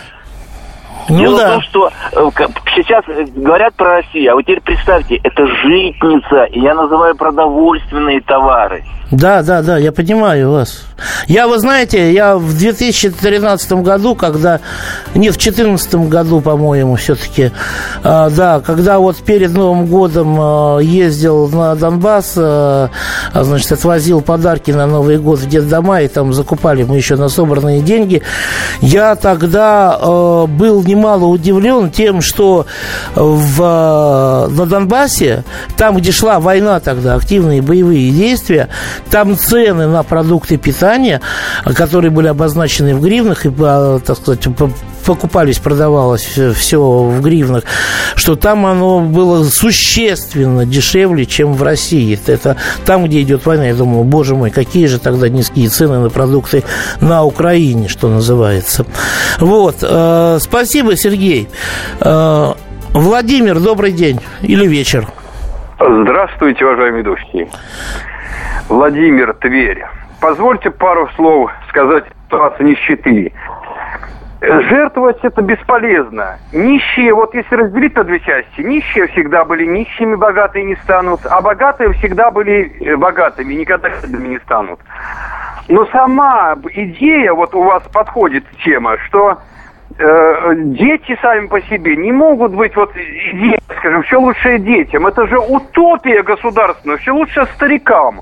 Ну, 1.08 1.18
Дело 1.18 1.38
да. 1.38 1.48
в 1.48 1.52
том, 1.52 1.62
что 1.62 1.90
э, 2.12 2.46
сейчас 2.74 3.04
э, 3.08 3.24
говорят 3.34 3.74
про 3.74 3.96
Россию, 3.96 4.32
а 4.32 4.34
вот 4.34 4.42
теперь 4.42 4.60
представьте, 4.60 5.16
это 5.22 5.46
житница, 5.46 6.44
и 6.44 6.60
я 6.60 6.74
называю 6.74 7.14
продовольственные 7.14 8.20
товары. 8.22 8.84
Да, 9.10 9.42
да, 9.42 9.62
да, 9.62 9.76
я 9.78 9.92
понимаю 9.92 10.50
вас. 10.50 10.82
Я, 11.26 11.46
вы 11.46 11.58
знаете, 11.58 12.12
я 12.12 12.36
в 12.36 12.56
2013 12.56 13.72
году, 13.74 14.14
когда... 14.14 14.60
Нет, 15.14 15.34
в 15.34 15.38
2014 15.38 15.94
году, 16.08 16.40
по-моему, 16.40 16.96
все-таки. 16.96 17.50
А, 18.02 18.30
да, 18.30 18.60
когда 18.60 18.98
вот 18.98 19.16
перед 19.18 19.52
Новым 19.52 19.86
годом 19.86 20.36
а, 20.40 20.78
ездил 20.78 21.48
на 21.48 21.74
Донбасс, 21.74 22.34
а, 22.36 22.88
значит, 23.34 23.70
отвозил 23.72 24.22
подарки 24.22 24.70
на 24.70 24.86
Новый 24.86 25.18
год 25.18 25.38
в 25.38 25.48
детдома, 25.48 26.02
и 26.02 26.08
там 26.08 26.32
закупали 26.32 26.82
мы 26.82 26.96
еще 26.96 27.16
на 27.16 27.28
собранные 27.28 27.82
деньги. 27.82 28.22
Я 28.80 29.16
тогда 29.16 29.96
был 30.48 30.82
немало 30.86 31.26
удивлен 31.26 31.90
тем, 31.90 32.20
что 32.20 32.66
в, 33.14 33.60
а, 33.60 34.48
на 34.48 34.66
Донбассе, 34.66 35.44
там, 35.76 35.96
где 35.96 36.12
шла 36.12 36.40
война 36.40 36.80
тогда, 36.80 37.14
активные 37.14 37.62
боевые 37.62 38.10
действия, 38.10 38.68
там 39.10 39.36
цены 39.36 39.86
на 39.86 40.02
продукты 40.02 40.56
питания, 40.56 41.20
которые 41.64 42.10
были 42.10 42.28
обозначены 42.28 42.94
в 42.94 43.00
гривнах 43.00 43.46
и, 43.46 43.52
а, 43.58 43.98
так 44.00 44.16
сказать, 44.16 44.40
покупались, 45.04 45.58
продавалось 45.58 46.38
все 46.54 46.80
в 46.80 47.20
гривнах, 47.20 47.64
что 48.14 48.36
там 48.36 48.66
оно 48.66 49.00
было 49.00 49.44
существенно 49.44 50.66
дешевле, 50.66 51.26
чем 51.26 51.52
в 51.54 51.62
России. 51.62 52.18
Это 52.26 52.56
там, 52.84 53.04
где 53.04 53.22
идет 53.22 53.46
война. 53.46 53.66
Я 53.66 53.74
думаю, 53.74 54.04
боже 54.04 54.34
мой, 54.34 54.50
какие 54.50 54.86
же 54.86 54.98
тогда 54.98 55.28
низкие 55.28 55.68
цены 55.68 55.98
на 55.98 56.10
продукты 56.10 56.64
на 57.00 57.24
Украине, 57.24 57.88
что 57.88 58.08
называется. 58.08 58.86
Вот. 59.38 59.76
Э, 59.82 60.38
спасибо, 60.40 60.96
Сергей. 60.96 61.48
Э, 62.00 62.52
Владимир, 62.90 63.58
добрый 63.60 63.92
день 63.92 64.20
или 64.42 64.66
вечер. 64.66 65.06
Здравствуйте, 65.78 66.64
уважаемые 66.64 67.02
ведущие. 67.02 67.48
Владимир 68.68 69.34
Тверь. 69.34 69.84
позвольте 70.20 70.70
пару 70.70 71.08
слов 71.16 71.50
сказать 71.68 72.04
о 72.04 72.24
ситуации 72.26 72.64
нищеты. 72.64 73.32
Жертвовать 74.44 75.18
это 75.22 75.42
бесполезно. 75.42 76.38
Нищие, 76.52 77.14
вот 77.14 77.34
если 77.34 77.54
разделить 77.56 77.94
на 77.94 78.04
две 78.04 78.20
части, 78.20 78.60
нищие 78.60 79.06
всегда 79.08 79.44
были 79.44 79.64
нищими, 79.64 80.14
богатые 80.14 80.64
не 80.64 80.76
станут, 80.76 81.20
а 81.24 81.40
богатые 81.40 81.92
всегда 81.94 82.30
были 82.30 82.76
э, 82.80 82.96
богатыми, 82.96 83.54
никогда 83.54 83.90
не 84.06 84.38
станут. 84.40 84.80
Но 85.68 85.86
сама 85.86 86.56
идея, 86.74 87.32
вот 87.32 87.54
у 87.54 87.62
вас 87.62 87.82
подходит 87.92 88.44
тема, 88.64 88.98
что 89.06 89.38
э, 89.98 90.54
дети 90.56 91.18
сами 91.22 91.46
по 91.46 91.60
себе 91.62 91.96
не 91.96 92.12
могут 92.12 92.52
быть 92.54 92.76
вот 92.76 92.94
идея, 92.96 93.58
скажем, 93.78 94.02
все 94.02 94.20
лучшее 94.20 94.58
детям. 94.58 95.06
Это 95.06 95.26
же 95.26 95.38
утопия 95.38 96.22
государственная, 96.22 96.98
все 96.98 97.12
лучше 97.12 97.46
старикам. 97.54 98.20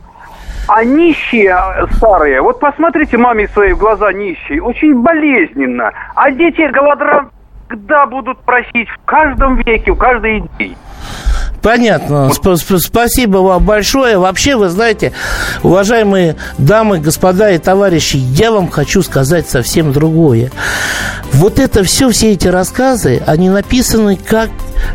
А 0.69 0.85
нищие 0.85 1.57
старые, 1.97 2.41
вот 2.41 2.61
посмотрите 2.61 3.17
маме 3.17 3.49
свои 3.49 3.73
в 3.73 3.79
глаза 3.79 4.13
нищие, 4.13 4.63
очень 4.63 4.95
болезненно. 5.03 5.93
А 6.15 6.31
дети 6.31 6.71
голодран 6.73 7.31
когда 7.73 8.05
будут 8.05 8.39
просить 8.41 8.89
в 8.89 9.05
каждом 9.07 9.57
веке, 9.57 9.93
в 9.93 9.97
каждой 9.97 10.41
идее. 10.41 10.77
Понятно. 11.63 12.29
Сп 12.31 12.77
спасибо 12.79 13.39
вам 13.39 13.65
большое. 13.65 14.19
Вообще, 14.19 14.57
вы 14.57 14.69
знаете, 14.69 15.13
уважаемые 15.63 16.37
дамы, 16.59 16.99
господа 16.99 17.51
и 17.51 17.59
товарищи, 17.59 18.17
я 18.17 18.53
вам 18.53 18.69
хочу 18.69 19.01
сказать 19.03 19.49
совсем 19.49 19.93
другое. 19.93 20.51
Вот 21.33 21.59
это 21.59 21.83
все, 21.83 22.11
все 22.11 22.33
эти 22.33 22.49
рассказы, 22.49 23.23
они 23.27 23.49
написаны 23.49 24.17
как 24.17 24.51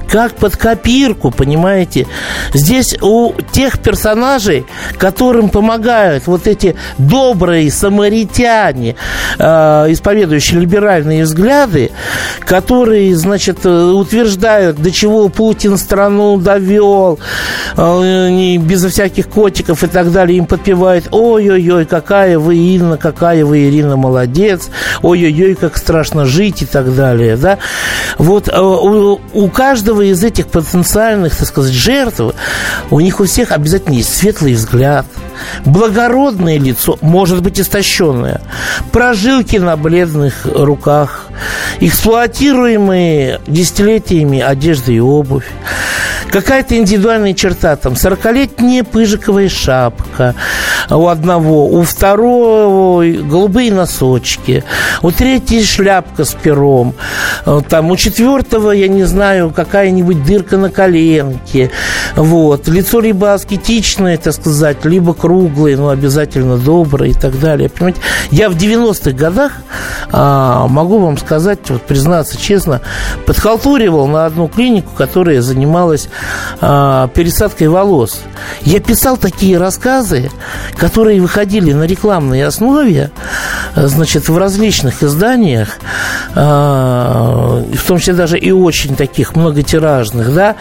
как 0.09 0.35
под 0.35 0.55
копирку, 0.55 1.31
понимаете? 1.31 2.07
Здесь 2.53 2.97
у 3.01 3.33
тех 3.51 3.79
персонажей, 3.79 4.65
которым 4.97 5.49
помогают 5.49 6.27
вот 6.27 6.47
эти 6.47 6.75
добрые 6.97 7.71
самаритяне, 7.71 8.95
э, 9.37 9.85
исповедующие 9.89 10.61
либеральные 10.61 11.23
взгляды, 11.23 11.91
которые, 12.45 13.15
значит, 13.15 13.65
утверждают, 13.65 14.81
до 14.81 14.91
чего 14.91 15.29
Путин 15.29 15.77
страну 15.77 16.37
довел, 16.37 17.19
э, 17.75 18.57
безо 18.57 18.89
всяких 18.89 19.27
котиков 19.27 19.83
и 19.83 19.87
так 19.87 20.11
далее, 20.11 20.37
им 20.37 20.45
подпевают, 20.45 21.09
ой-ой-ой, 21.11 21.85
какая 21.85 22.39
вы, 22.39 22.55
Инна, 22.57 22.97
какая 22.97 23.45
вы, 23.45 23.67
Ирина, 23.67 23.97
молодец, 23.97 24.69
ой-ой-ой, 25.01 25.55
как 25.55 25.77
страшно 25.77 26.25
жить 26.25 26.61
и 26.61 26.65
так 26.65 26.95
далее, 26.95 27.35
да? 27.35 27.57
Вот 28.17 28.47
э, 28.47 28.59
у, 28.59 29.19
у 29.33 29.47
каждого 29.49 29.76
каждого 29.77 30.01
из 30.01 30.23
этих 30.23 30.47
потенциальных, 30.47 31.35
так 31.35 31.47
сказать, 31.47 31.71
жертв, 31.71 32.33
у 32.89 32.99
них 32.99 33.19
у 33.19 33.25
всех 33.25 33.51
обязательно 33.51 33.93
есть 33.93 34.17
светлый 34.17 34.55
взгляд, 34.55 35.05
благородное 35.65 36.57
лицо, 36.57 36.97
может 37.01 37.43
быть 37.43 37.59
истощенное, 37.59 38.41
прожилки 38.91 39.57
на 39.57 39.77
бледных 39.77 40.47
руках, 40.51 41.27
эксплуатируемые 41.79 43.39
десятилетиями 43.45 44.39
одежда 44.39 44.93
и 44.93 44.99
обувь, 44.99 45.45
какая-то 46.31 46.77
индивидуальная 46.77 47.33
черта, 47.33 47.75
там, 47.75 47.93
40-летняя 47.93 48.83
пыжиковая 48.83 49.49
шапка 49.49 50.35
у 50.89 51.07
одного, 51.07 51.67
у 51.69 51.83
второго 51.83 53.03
голубые 53.05 53.73
носочки, 53.73 54.63
у 55.01 55.11
третьей 55.11 55.63
шляпка 55.63 56.25
с 56.25 56.33
пером, 56.33 56.93
там, 57.69 57.91
у 57.91 57.95
четвертого, 57.95 58.71
я 58.71 58.87
не 58.87 59.03
знаю, 59.03 59.51
какая-нибудь 59.51 60.23
дырка 60.23 60.57
на 60.57 60.69
коленке, 60.69 61.71
вот, 62.17 62.67
лицо 62.67 62.99
либо 62.99 63.33
аскетичное, 63.33 64.17
так 64.17 64.33
сказать, 64.33 64.83
либо 64.85 65.13
круглое, 65.13 65.77
но 65.77 65.89
обязательно 65.89 66.57
доброе 66.57 67.11
и 67.11 67.13
так 67.13 67.39
далее, 67.39 67.69
понимаете, 67.69 68.01
я 68.31 68.49
в 68.49 68.55
90-х 68.55 69.11
годах 69.11 69.53
а, 70.11 70.67
могу 70.67 70.97
вам 70.97 71.17
сказать, 71.19 71.59
вот 71.69 71.83
признаться 71.83 72.35
честно, 72.37 72.81
подхалтуривал 73.27 74.07
на 74.07 74.25
одну 74.25 74.47
клинику, 74.47 74.91
которая 74.95 75.41
занималась 75.41 76.09
а, 76.59 77.07
пересадкой 77.09 77.67
волос. 77.67 78.21
Я 78.61 78.79
писал 78.79 79.17
такие 79.17 79.59
рассказы, 79.59 80.31
которые 80.77 81.21
выходили 81.21 81.71
на 81.71 81.83
рекламной 81.83 82.43
основе, 82.43 83.11
значит, 83.75 84.27
в 84.27 84.37
различных 84.37 85.03
изданиях, 85.03 85.77
а, 86.33 87.63
в 87.73 87.87
том 87.87 87.99
числе 87.99 88.13
даже 88.13 88.39
и 88.39 88.51
очень 88.51 88.95
таких 88.95 89.35
многотиражных, 89.35 90.33
да. 90.33 90.55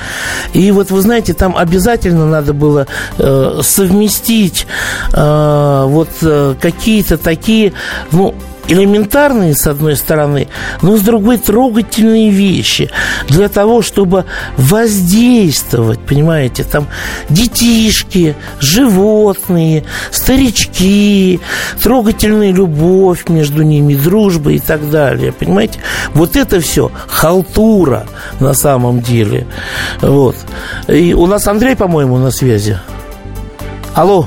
И 0.53 0.71
вот 0.71 0.91
вы 0.91 1.01
знаете, 1.01 1.33
там 1.33 1.46
обязательно 1.55 2.27
надо 2.27 2.55
было 2.55 2.87
э, 3.19 3.61
совместить 3.63 4.67
э, 5.13 5.85
вот 5.87 6.09
э, 6.23 6.55
какие-то 6.61 7.19
такие, 7.19 7.75
ну, 8.11 8.35
элементарные, 8.69 9.55
с 9.55 9.67
одной 9.67 9.97
стороны, 9.97 10.49
но 10.83 10.97
с 10.97 11.01
другой 11.01 11.39
трогательные 11.39 12.31
вещи 12.31 12.91
для 13.29 13.49
того, 13.49 13.83
чтобы 13.83 14.25
воздействовать, 14.57 16.01
понимаете, 16.01 16.65
там 16.65 16.87
детишки, 17.29 18.35
животные, 18.61 19.85
старички, 20.11 21.41
трогательная 21.83 22.53
любовь 22.53 23.29
между 23.29 23.63
ними, 23.63 23.95
дружба 23.95 24.53
и 24.53 24.59
так 24.59 24.91
далее, 24.91 25.33
понимаете? 25.33 25.81
Вот 26.15 26.37
это 26.37 26.61
все 26.61 26.91
халтура 27.09 28.07
на 28.41 28.55
самом 28.55 29.01
деле. 29.01 29.47
Вот. 30.01 30.37
И 30.89 31.15
у 31.15 31.27
нас 31.27 31.47
Андрей, 31.47 31.77
по-моему, 31.77 32.19
на 32.19 32.31
связи. 32.31 32.79
Алло. 33.95 34.27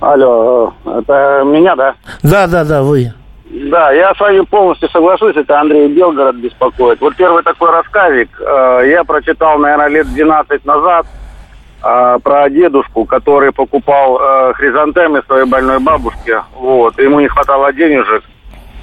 Алло, 0.00 0.72
это 0.84 1.42
меня, 1.44 1.74
да? 1.74 1.94
Да, 2.22 2.46
да, 2.46 2.64
да, 2.64 2.82
вы. 2.82 3.12
Да, 3.50 3.92
я 3.92 4.14
с 4.14 4.20
вами 4.20 4.40
полностью 4.40 4.90
соглашусь, 4.90 5.34
это 5.36 5.58
Андрей 5.58 5.88
Белгород 5.88 6.36
беспокоит. 6.36 7.00
Вот 7.00 7.16
первый 7.16 7.42
такой 7.42 7.70
рассказик 7.70 8.28
э, 8.40 8.82
я 8.90 9.04
прочитал, 9.04 9.58
наверное, 9.58 9.88
лет 9.88 10.06
12 10.06 10.66
назад 10.66 11.06
э, 11.82 12.18
про 12.22 12.50
дедушку, 12.50 13.06
который 13.06 13.52
покупал 13.52 14.18
э, 14.20 14.52
хризантемы 14.52 15.22
своей 15.22 15.46
больной 15.46 15.78
бабушке. 15.78 16.42
Вот, 16.56 16.98
ему 16.98 17.20
не 17.20 17.28
хватало 17.28 17.72
денежек, 17.72 18.22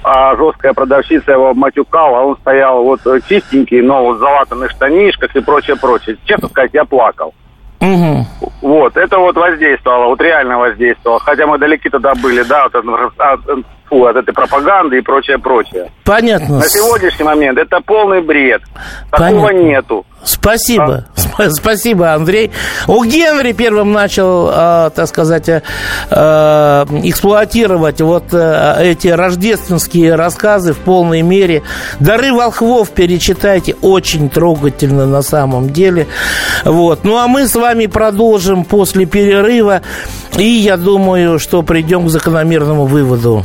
а 0.02 0.34
жесткая 0.34 0.72
продавщица 0.72 1.30
его 1.30 1.54
матюкала, 1.54 2.18
а 2.18 2.22
он 2.22 2.36
стоял 2.38 2.82
вот 2.82 3.00
чистенький, 3.28 3.82
но 3.82 4.04
вот 4.04 4.16
в 4.16 4.18
залатанных 4.18 4.72
штанишках 4.72 5.36
и 5.36 5.40
прочее, 5.40 5.76
прочее. 5.76 6.16
Честно 6.24 6.48
сказать, 6.48 6.74
я 6.74 6.84
плакал. 6.84 7.34
Угу. 7.80 8.50
Вот, 8.62 8.96
это 8.96 9.18
вот 9.18 9.36
воздействовало, 9.36 10.06
вот 10.06 10.20
реально 10.20 10.58
воздействовало. 10.58 11.20
Хотя 11.20 11.46
мы 11.46 11.56
далеки 11.58 11.88
тогда 11.88 12.14
были, 12.14 12.42
да, 12.42 12.64
от, 12.64 12.74
от, 12.74 13.66
фу, 13.88 14.04
от 14.04 14.16
этой 14.16 14.32
пропаганды 14.32 14.98
и 14.98 15.00
прочее, 15.00 15.38
прочее. 15.38 15.90
Понятно. 16.04 16.58
На 16.58 16.68
сегодняшний 16.68 17.24
момент 17.24 17.58
это 17.58 17.80
полный 17.80 18.20
бред. 18.20 18.62
Такого 19.10 19.46
Понятно. 19.48 19.66
нету. 19.66 20.06
Спасибо. 20.26 21.04
А? 21.38 21.50
Спасибо, 21.50 22.12
Андрей. 22.12 22.50
У 22.88 23.04
Генри 23.04 23.52
первым 23.52 23.92
начал, 23.92 24.48
э, 24.48 24.90
так 24.94 25.06
сказать, 25.06 25.48
э, 25.48 25.62
эксплуатировать 26.10 28.00
вот 28.00 28.24
э, 28.32 28.76
эти 28.80 29.08
рождественские 29.08 30.16
рассказы 30.16 30.72
в 30.72 30.78
полной 30.78 31.22
мере. 31.22 31.62
«Дары 32.00 32.32
волхвов» 32.32 32.90
перечитайте. 32.90 33.76
Очень 33.82 34.28
трогательно 34.28 35.06
на 35.06 35.22
самом 35.22 35.70
деле. 35.70 36.08
Вот. 36.64 37.04
Ну, 37.04 37.18
а 37.18 37.28
мы 37.28 37.46
с 37.46 37.54
вами 37.54 37.86
продолжим 37.86 38.64
после 38.64 39.06
перерыва. 39.06 39.82
И 40.36 40.44
я 40.44 40.76
думаю, 40.76 41.38
что 41.38 41.62
придем 41.62 42.06
к 42.06 42.10
закономерному 42.10 42.86
выводу. 42.86 43.44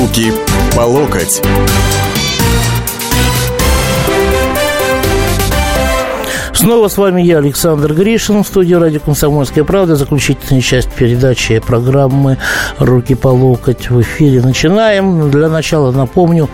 Руки 0.00 0.32
по 0.74 0.80
локоть. 0.80 1.42
Снова 6.60 6.88
с 6.88 6.98
вами 6.98 7.22
я, 7.22 7.38
Александр 7.38 7.94
Гришин, 7.94 8.44
в 8.44 8.46
студии 8.46 8.74
радио 8.74 9.00
«Комсомольская 9.00 9.64
правда». 9.64 9.96
Заключительная 9.96 10.60
часть 10.60 10.90
передачи 10.90 11.58
программы 11.58 12.36
«Руки 12.78 13.14
по 13.14 13.28
локоть» 13.28 13.88
в 13.88 13.98
эфире. 14.02 14.42
Начинаем. 14.42 15.30
Для 15.30 15.48
начала 15.48 15.90
напомню. 15.90 16.50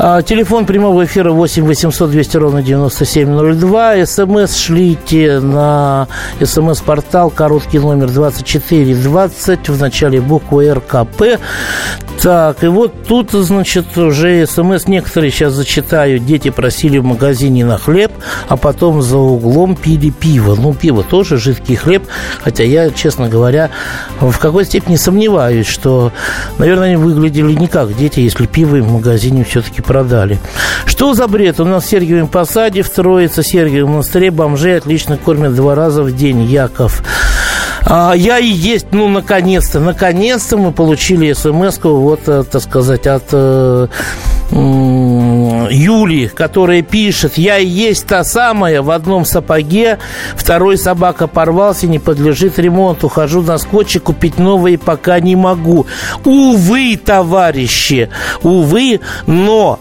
А, 0.00 0.22
телефон 0.22 0.66
прямого 0.66 1.04
эфира 1.04 1.30
8 1.30 1.64
800 1.64 2.10
200 2.10 2.36
ровно 2.38 2.60
9702. 2.60 4.04
СМС 4.04 4.56
шлите 4.56 5.38
на 5.38 6.08
СМС-портал, 6.42 7.30
короткий 7.30 7.78
номер 7.78 8.10
2420, 8.10 9.68
в 9.68 9.80
начале 9.80 10.20
буквы 10.20 10.74
РКП. 10.74 11.38
Так, 12.20 12.64
и 12.64 12.66
вот 12.66 12.92
тут, 13.06 13.30
значит, 13.30 13.96
уже 13.96 14.46
СМС 14.46 14.86
некоторые 14.88 15.30
сейчас 15.30 15.52
зачитаю. 15.52 16.18
Дети 16.18 16.50
просили 16.50 16.98
в 16.98 17.04
магазине 17.04 17.64
на 17.64 17.78
хлеб, 17.78 18.12
а 18.48 18.56
потом 18.56 19.00
за 19.00 19.19
углом 19.20 19.76
пили 19.76 20.10
пиво. 20.10 20.56
Ну, 20.56 20.74
пиво 20.74 21.02
тоже 21.02 21.38
жидкий 21.38 21.76
хлеб, 21.76 22.04
хотя 22.42 22.64
я, 22.64 22.90
честно 22.90 23.28
говоря, 23.28 23.70
в 24.20 24.36
какой 24.38 24.64
степени 24.64 24.96
сомневаюсь, 24.96 25.66
что, 25.66 26.12
наверное, 26.58 26.88
они 26.88 26.96
выглядели 26.96 27.52
не 27.52 27.68
как 27.68 27.96
дети, 27.96 28.20
если 28.20 28.46
пиво 28.46 28.76
им 28.76 28.84
в 28.84 28.92
магазине 28.92 29.44
все-таки 29.44 29.82
продали. 29.82 30.38
Что 30.84 31.14
за 31.14 31.26
бред? 31.28 31.60
У 31.60 31.64
нас 31.64 31.84
в 31.84 31.88
Сергиевом 31.88 32.28
Посаде 32.28 32.82
в 32.82 32.90
Троице, 32.90 33.42
Сергиевом 33.42 33.92
монастыре 33.92 34.30
бомжей 34.30 34.78
отлично 34.78 35.16
кормят 35.16 35.54
два 35.54 35.74
раза 35.74 36.02
в 36.02 36.14
день. 36.14 36.40
Яков. 36.44 37.02
А, 37.86 38.12
я 38.14 38.38
и 38.38 38.46
есть, 38.46 38.88
ну, 38.92 39.08
наконец-то, 39.08 39.80
наконец-то 39.80 40.56
мы 40.56 40.72
получили 40.72 41.32
смс 41.32 41.78
вот, 41.82 42.20
э, 42.26 42.44
так 42.50 42.62
сказать, 42.62 43.06
от 43.06 43.24
э, 43.32 43.86
Юли, 45.70 46.26
которая 46.26 46.82
пишет, 46.82 47.38
я 47.38 47.58
и 47.58 47.66
есть 47.66 48.06
та 48.06 48.24
самая, 48.24 48.82
в 48.82 48.90
одном 48.90 49.24
сапоге, 49.24 49.98
второй 50.34 50.76
собака 50.76 51.26
порвался, 51.26 51.86
не 51.86 51.98
подлежит 51.98 52.58
ремонту, 52.58 53.08
хожу 53.08 53.42
на 53.42 53.58
скотче, 53.58 54.00
купить 54.00 54.38
новые 54.38 54.78
пока 54.78 55.20
не 55.20 55.36
могу. 55.36 55.86
Увы, 56.24 56.98
товарищи, 57.02 58.10
увы, 58.42 59.00
но 59.26 59.78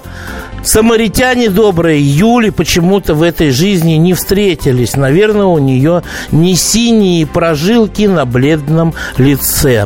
Самаритяне 0.63 1.49
добрые 1.49 2.01
Юли 2.01 2.49
почему-то 2.51 3.13
в 3.13 3.23
этой 3.23 3.51
жизни 3.51 3.93
не 3.93 4.13
встретились. 4.13 4.95
Наверное, 4.95 5.45
у 5.45 5.57
нее 5.57 6.03
не 6.31 6.55
синие 6.55 7.25
прожилки 7.25 8.03
на 8.03 8.25
бледном 8.25 8.93
лице. 9.17 9.85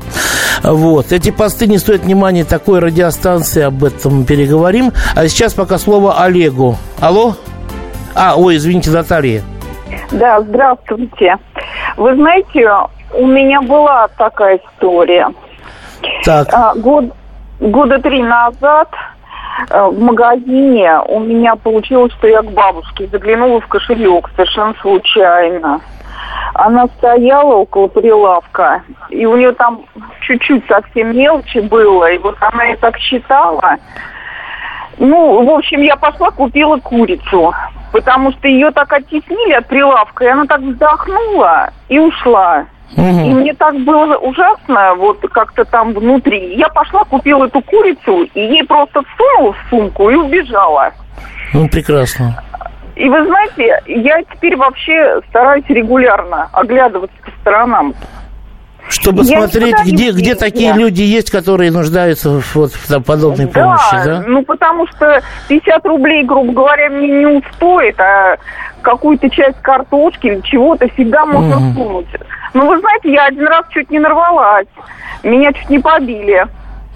Вот. 0.63 1.11
Эти 1.11 1.31
посты 1.31 1.67
не 1.67 1.77
стоят 1.77 2.01
внимания 2.01 2.43
такой 2.43 2.79
радиостанции, 2.79 3.63
об 3.63 3.83
этом 3.83 4.25
переговорим. 4.25 4.91
А 5.15 5.27
сейчас 5.27 5.53
пока 5.53 5.77
слово 5.77 6.21
Олегу. 6.21 6.77
Алло? 6.99 7.35
А, 8.15 8.35
ой, 8.37 8.57
извините, 8.57 8.91
Наталья. 8.91 9.41
Да, 10.11 10.41
здравствуйте. 10.41 11.37
Вы 11.97 12.15
знаете, 12.15 12.69
у 13.13 13.25
меня 13.27 13.61
была 13.61 14.07
такая 14.17 14.59
история. 14.59 15.29
Так. 16.23 16.47
А, 16.51 16.73
год, 16.75 17.05
года 17.59 17.99
три 17.99 18.21
назад 18.21 18.89
в 19.69 19.99
магазине 19.99 20.99
у 21.07 21.19
меня 21.19 21.55
получилось, 21.55 22.13
что 22.13 22.27
я 22.27 22.41
к 22.41 22.51
бабушке 22.51 23.07
заглянула 23.07 23.61
в 23.61 23.67
кошелек 23.67 24.29
совершенно 24.35 24.73
случайно. 24.81 25.81
Она 26.53 26.87
стояла 26.97 27.55
около 27.55 27.87
прилавка, 27.87 28.83
и 29.09 29.25
у 29.25 29.35
нее 29.35 29.53
там 29.53 29.85
чуть-чуть 30.21 30.65
совсем 30.67 31.15
мелочи 31.15 31.59
было, 31.59 32.11
и 32.11 32.17
вот 32.19 32.35
она 32.39 32.71
и 32.71 32.75
так 32.75 32.97
считала. 32.97 33.77
Ну, 34.97 35.43
в 35.43 35.49
общем, 35.49 35.81
я 35.81 35.95
пошла, 35.95 36.29
купила 36.29 36.77
курицу, 36.77 37.53
потому 37.91 38.31
что 38.33 38.47
ее 38.47 38.71
так 38.71 38.93
оттеснили 38.93 39.53
от 39.53 39.67
прилавка, 39.67 40.25
и 40.25 40.27
она 40.27 40.45
так 40.45 40.61
вздохнула 40.61 41.71
и 41.89 41.97
ушла. 41.97 42.65
Угу. 42.95 43.05
И 43.05 43.33
мне 43.33 43.53
так 43.53 43.75
было 43.79 44.17
ужасно, 44.17 44.95
вот 44.95 45.19
как-то 45.31 45.65
там 45.65 45.93
внутри. 45.93 46.55
Я 46.55 46.69
пошла, 46.69 47.03
купила 47.03 47.45
эту 47.45 47.61
курицу, 47.61 48.23
и 48.33 48.39
ей 48.39 48.63
просто 48.65 49.01
всунула 49.13 49.53
в 49.53 49.69
сумку 49.69 50.09
и 50.09 50.15
убежала. 50.15 50.91
Ну, 51.53 51.67
прекрасно. 51.69 52.43
И 52.95 53.09
вы 53.09 53.25
знаете, 53.25 53.81
я 53.87 54.21
теперь 54.23 54.55
вообще 54.55 55.21
стараюсь 55.29 55.65
регулярно 55.67 56.49
оглядываться 56.53 57.15
по 57.23 57.31
сторонам. 57.41 57.95
Чтобы 58.93 59.23
я 59.23 59.37
смотреть, 59.37 59.75
где, 59.85 60.11
где 60.11 60.35
такие 60.35 60.73
люди 60.73 61.01
есть, 61.01 61.31
которые 61.31 61.71
нуждаются 61.71 62.39
в, 62.39 62.55
вот, 62.55 62.71
в 62.73 63.01
подобной 63.01 63.45
да, 63.47 63.51
помощи, 63.51 64.05
да? 64.05 64.23
ну 64.27 64.43
потому 64.43 64.87
что 64.87 65.21
50 65.47 65.85
рублей, 65.85 66.23
грубо 66.23 66.53
говоря, 66.53 66.89
мне 66.89 67.07
не 67.07 67.25
устоит, 67.25 67.99
а 67.99 68.37
какую-то 68.81 69.29
часть 69.29 69.59
картошки 69.61 70.41
чего-то 70.43 70.87
всегда 70.89 71.25
можно 71.25 71.57
угу. 71.57 71.73
сунуть. 71.73 72.07
Ну, 72.53 72.67
вы 72.67 72.79
знаете, 72.79 73.11
я 73.11 73.25
один 73.25 73.47
раз 73.47 73.65
чуть 73.69 73.89
не 73.89 73.99
нарвалась. 73.99 74.67
Меня 75.23 75.51
чуть 75.53 75.69
не 75.69 75.79
побили. 75.79 76.45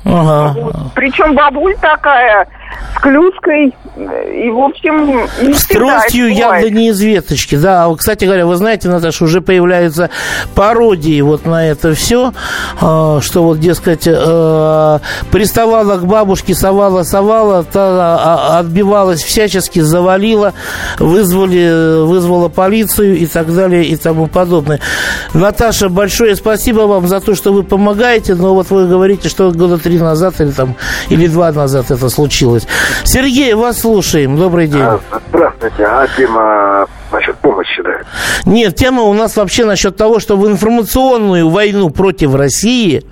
Ага. 0.05 0.53
Вот. 0.59 0.75
Причем 0.93 1.33
бабуль 1.33 1.75
такая 1.81 2.47
с 2.95 2.99
клюшкой 3.01 3.75
и, 3.97 4.49
в 4.49 4.59
общем, 4.59 5.27
не 5.41 5.53
С 5.53 5.65
тростью 5.65 6.33
явно 6.33 6.69
не 6.69 6.89
из 6.89 6.99
веточки, 6.99 7.55
да. 7.55 7.85
А 7.85 7.95
кстати 7.95 8.25
говоря, 8.25 8.45
вы 8.45 8.55
знаете, 8.55 8.89
Наташа, 8.89 9.23
уже 9.23 9.41
появляются 9.41 10.09
пародии 10.55 11.21
вот 11.21 11.45
на 11.45 11.67
это 11.67 11.93
все, 11.93 12.33
а, 12.79 13.19
что 13.21 13.43
вот, 13.43 13.59
дескать, 13.59 14.03
э, 14.05 14.99
приставала 15.31 15.97
к 15.97 16.05
бабушке, 16.05 16.53
совала, 16.53 17.03
совала, 17.03 17.63
та 17.63 17.79
а, 17.81 18.59
отбивалась 18.59 19.23
всячески, 19.23 19.79
завалила, 19.79 20.53
вызвали, 20.99 22.03
вызвала 22.05 22.49
полицию 22.49 23.17
и 23.17 23.25
так 23.25 23.53
далее 23.53 23.85
и 23.85 23.95
тому 23.95 24.27
подобное. 24.27 24.79
Наташа, 25.33 25.89
большое 25.89 26.35
спасибо 26.35 26.81
вам 26.81 27.07
за 27.07 27.19
то, 27.19 27.35
что 27.35 27.51
вы 27.51 27.63
помогаете, 27.63 28.35
но 28.35 28.53
вот 28.53 28.69
вы 28.69 28.87
говорите, 28.87 29.29
что 29.29 29.51
года 29.51 29.77
три 29.77 29.97
назад 29.97 30.39
или 30.39 30.51
там, 30.51 30.75
или 31.09 31.27
два 31.27 31.51
назад 31.51 31.91
это 31.91 32.09
случилось. 32.09 32.56
Сергей, 33.03 33.53
вас 33.53 33.81
слушаем. 33.81 34.37
Добрый 34.37 34.67
день. 34.67 34.81
А, 34.81 34.99
здравствуйте. 35.29 35.85
А 35.85 36.07
тема 36.15 36.85
насчет 37.11 37.35
помощи, 37.37 37.66
да? 37.83 38.01
Нет, 38.45 38.75
тема 38.75 39.03
у 39.03 39.13
нас 39.13 39.35
вообще 39.35 39.65
насчет 39.65 39.95
того, 39.95 40.19
что 40.19 40.37
в 40.37 40.47
информационную 40.47 41.49
войну 41.49 41.89
против 41.89 42.35
России 42.35 43.03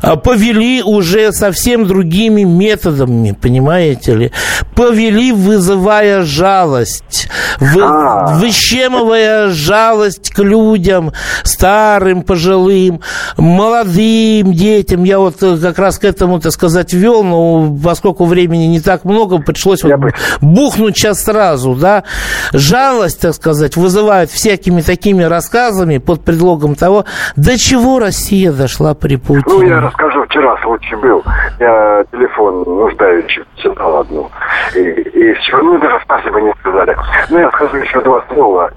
а, 0.00 0.16
повели 0.16 0.82
уже 0.82 1.32
совсем 1.32 1.86
другими 1.86 2.42
методами, 2.42 3.32
понимаете 3.32 4.14
ли? 4.14 4.32
Повели, 4.74 5.32
вызывая 5.32 6.22
жалость, 6.22 7.28
вы, 7.58 7.82
а. 7.82 8.34
выщемывая 8.38 9.48
жалость 9.48 10.30
к 10.30 10.38
людям, 10.40 11.12
старым, 11.44 12.22
пожилым, 12.22 13.00
молодым 13.36 14.52
детям. 14.52 15.04
Я 15.04 15.18
вот 15.18 15.42
э, 15.42 15.56
как 15.58 15.78
раз 15.78 15.98
к 15.98 16.04
этому, 16.04 16.40
так 16.40 16.52
сказать, 16.52 16.92
вел, 16.92 17.22
но 17.22 17.76
поскольку 17.82 18.24
времени 18.24 18.64
не 18.64 18.80
так 18.80 19.04
много, 19.04 19.38
пришлось 19.38 19.82
вот 19.82 19.92
бухнуть 20.40 20.96
сейчас 20.96 21.22
сразу, 21.22 21.74
да? 21.74 22.04
Жалость, 22.52 23.20
так 23.20 23.34
сказать, 23.34 23.76
вызывают 23.82 24.30
всякими 24.30 24.80
такими 24.80 25.22
рассказами 25.24 25.98
под 25.98 26.24
предлогом 26.24 26.74
того, 26.74 27.04
до 27.36 27.58
чего 27.58 27.98
Россия 27.98 28.52
дошла 28.52 28.94
при 28.94 29.16
Путине. 29.16 29.42
Ну, 29.46 29.62
я 29.62 29.80
расскажу. 29.80 30.11
Вчера 30.32 30.56
случай 30.62 30.96
был. 30.96 31.22
Я 31.60 32.04
телефон 32.10 32.64
нуждающий 32.64 33.44
читал 33.56 33.98
одну. 33.98 34.30
И, 34.74 34.78
и 34.78 35.34
все, 35.34 35.58
ну, 35.58 35.78
даже 35.78 36.00
спасибо 36.04 36.40
не 36.40 36.54
сказали. 36.60 36.96
Ну, 37.28 37.38
я 37.38 37.50
скажу 37.50 37.76
еще 37.76 38.00
два 38.00 38.24
слова. 38.32 38.70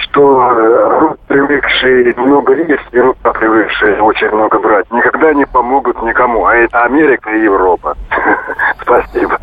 Что 0.00 0.98
рук 1.00 1.18
привыкшие 1.28 2.14
много 2.16 2.54
есть, 2.54 2.88
и 2.92 2.98
рук 2.98 3.18
привыкшие 3.20 4.00
очень 4.00 4.30
много 4.30 4.58
брать, 4.58 4.90
никогда 4.90 5.34
не 5.34 5.44
помогут 5.44 6.02
никому. 6.02 6.46
А 6.46 6.54
это 6.54 6.82
Америка 6.84 7.30
и 7.30 7.42
Европа. 7.42 7.94
Спасибо. 8.80 9.38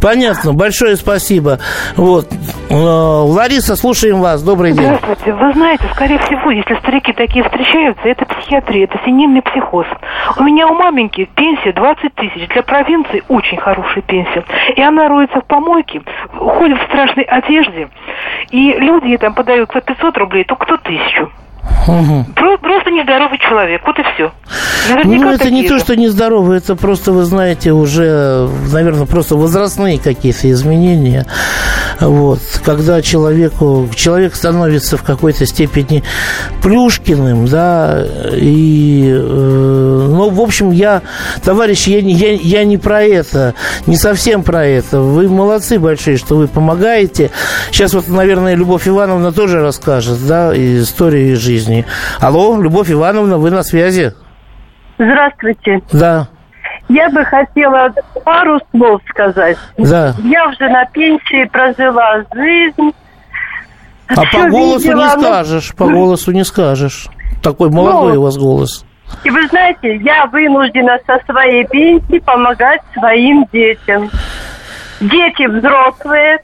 Понятно. 0.00 0.52
Большое 0.52 0.94
спасибо. 0.96 1.58
Вот. 1.96 2.26
Э, 2.70 2.74
Лариса, 2.74 3.74
слушаем 3.76 4.20
вас. 4.20 4.42
Добрый 4.42 4.72
день. 4.72 4.84
Здравствуйте. 4.84 5.32
Вы 5.32 5.52
знаете, 5.54 5.84
скорее 5.94 6.18
всего, 6.20 6.50
если 6.50 6.74
старики 6.78 7.12
такие 7.12 7.44
встречаются, 7.44 8.02
это 8.04 8.24
психиатрия, 8.26 8.84
это 8.84 9.00
синильный 9.04 9.42
психоз. 9.42 9.86
У 10.38 10.42
меня 10.44 10.68
у 10.68 10.74
маменьки 10.76 11.28
пенсия 11.34 11.72
20 11.72 12.14
тысяч. 12.14 12.48
Для 12.48 12.62
провинции 12.62 13.22
очень 13.28 13.58
хорошая 13.58 14.02
пенсия. 14.02 14.44
И 14.76 14.82
она 14.82 15.08
роется 15.08 15.40
в 15.40 15.44
помойке, 15.46 16.02
ходит 16.32 16.78
в 16.80 16.84
страшной 16.84 17.24
одежде. 17.24 17.88
И 18.50 18.72
люди 18.78 19.06
ей 19.06 19.18
там 19.18 19.34
подают 19.34 19.72
по 19.72 19.80
500 19.80 20.16
рублей, 20.18 20.44
то 20.44 20.56
кто 20.56 20.76
тысячу. 20.76 21.30
Угу. 21.86 22.26
Просто 22.34 22.90
нездоровый 22.90 23.38
человек, 23.38 23.82
вот 23.86 23.98
и 23.98 24.02
все. 24.14 24.32
Наверняка 24.88 25.24
ну, 25.24 25.32
это 25.32 25.50
не 25.50 25.68
то, 25.68 25.78
что 25.78 25.96
нездоровый, 25.96 26.58
это 26.58 26.76
просто, 26.76 27.12
вы 27.12 27.24
знаете, 27.24 27.72
уже, 27.72 28.48
наверное, 28.72 29.06
просто 29.06 29.36
возрастные 29.36 29.98
какие-то 29.98 30.50
изменения. 30.50 31.26
Вот. 32.00 32.40
Когда 32.64 33.02
человеку, 33.02 33.88
человек 33.94 34.34
становится 34.34 34.96
в 34.96 35.02
какой-то 35.02 35.46
степени 35.46 36.02
плюшкиным, 36.62 37.46
да, 37.46 38.04
и, 38.32 39.08
э, 39.08 40.06
ну, 40.08 40.30
в 40.30 40.40
общем, 40.40 40.70
я, 40.72 41.02
товарищи, 41.42 41.90
я, 41.90 41.98
я, 42.00 42.32
я 42.32 42.64
не 42.64 42.76
про 42.76 43.02
это, 43.02 43.54
не 43.86 43.96
совсем 43.96 44.42
про 44.42 44.66
это. 44.66 45.00
Вы 45.00 45.28
молодцы 45.28 45.78
большие, 45.78 46.16
что 46.16 46.36
вы 46.36 46.48
помогаете. 46.48 47.30
Сейчас 47.70 47.94
вот, 47.94 48.08
наверное, 48.08 48.54
Любовь 48.54 48.86
Ивановна 48.86 49.32
тоже 49.32 49.60
расскажет, 49.60 50.26
да, 50.26 50.52
историю 50.54 51.36
жизни. 51.36 51.55
Алло, 52.20 52.60
Любовь 52.60 52.90
Ивановна, 52.90 53.38
вы 53.38 53.50
на 53.50 53.62
связи? 53.62 54.12
Здравствуйте. 54.98 55.80
Да. 55.92 56.28
Я 56.88 57.08
бы 57.10 57.24
хотела 57.24 57.92
пару 58.24 58.60
слов 58.70 59.00
сказать. 59.10 59.56
Да. 59.76 60.14
Я 60.22 60.48
уже 60.48 60.68
на 60.68 60.84
пенсии 60.86 61.44
прожила 61.48 62.24
жизнь. 62.34 62.92
А 64.08 64.22
по 64.32 64.48
голосу 64.48 64.88
видела, 64.88 65.02
не 65.02 65.20
скажешь, 65.20 65.74
по 65.74 65.86
голосу 65.86 66.32
не 66.32 66.44
скажешь. 66.44 67.08
Такой 67.42 67.70
молодой 67.70 68.14
ну, 68.14 68.20
у 68.20 68.24
вас 68.24 68.36
голос. 68.38 68.84
И 69.24 69.30
вы 69.30 69.46
знаете, 69.48 69.96
я 69.96 70.26
вынуждена 70.26 70.98
со 71.06 71.18
своей 71.26 71.66
пенсии 71.66 72.18
помогать 72.20 72.80
своим 72.94 73.46
детям. 73.52 74.10
Дети 75.00 75.46
взрослые, 75.46 76.38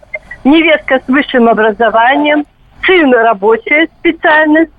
невестка 0.45 1.01
с 1.05 1.09
высшим 1.09 1.49
образованием, 1.49 2.45
сын 2.85 3.13
рабочая 3.15 3.89
специальность, 3.99 4.73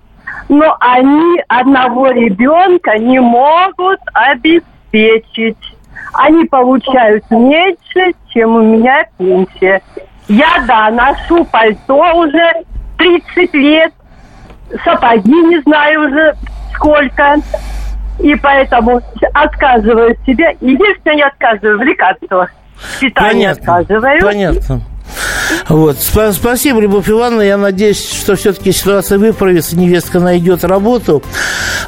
но 0.50 0.76
они 0.80 1.42
одного 1.48 2.10
ребенка 2.12 2.98
не 2.98 3.20
могут 3.20 4.00
обеспечить. 4.14 5.58
Они 6.14 6.46
получают 6.46 7.30
меньше, 7.32 8.14
чем 8.30 8.56
у 8.56 8.62
меня 8.62 9.06
пенсия. 9.18 9.82
Я, 10.28 10.64
да, 10.68 10.90
ношу 10.90 11.46
пальто 11.46 12.14
уже 12.16 12.64
30 12.98 13.54
лет, 13.56 13.94
сапоги 14.84 15.32
не 15.32 15.60
знаю 15.62 16.08
уже 16.08 16.36
сколько. 16.76 17.38
И 18.20 18.36
поэтому 18.36 19.02
отказываю 19.34 20.16
себе. 20.26 20.56
Единственное, 20.62 21.16
не 21.16 21.24
отказываю 21.24 21.80
в 21.80 21.82
лекарствах. 21.82 22.52
Питание 23.00 23.56
Понятно. 23.56 23.78
отказываю. 23.78 24.22
Понятно. 24.22 24.82
Вот. 25.70 25.98
Спасибо, 26.00 26.80
Любовь 26.80 27.10
Ивановна. 27.10 27.42
Я 27.42 27.58
надеюсь, 27.58 28.12
что 28.12 28.36
все-таки 28.36 28.72
ситуация 28.72 29.18
выправится, 29.18 29.78
невестка 29.78 30.20
найдет 30.20 30.64
работу. 30.64 31.24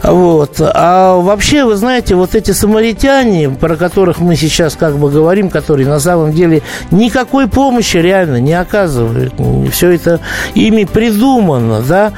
Вот. 0.08 0.62
А 0.62 1.16
вообще, 1.16 1.66
вы 1.66 1.76
знаете, 1.76 2.16
вот 2.16 2.36
эти 2.36 2.52
самаритяне, 2.52 3.50
про 3.50 3.76
которых 3.76 4.20
мы 4.20 4.36
сейчас 4.36 4.76
как 4.76 4.98
бы 4.98 5.10
говорим, 5.10 5.50
которые 5.50 5.88
на 5.88 6.00
самом 6.00 6.32
деле 6.32 6.62
никакой 6.92 7.48
помощи 7.48 7.98
реально 7.98 8.40
не 8.40 8.54
оказывают. 8.54 9.34
Все 9.72 9.92
это 9.92 10.20
ими 10.54 10.84
придумано, 10.84 11.82
да. 11.82 12.14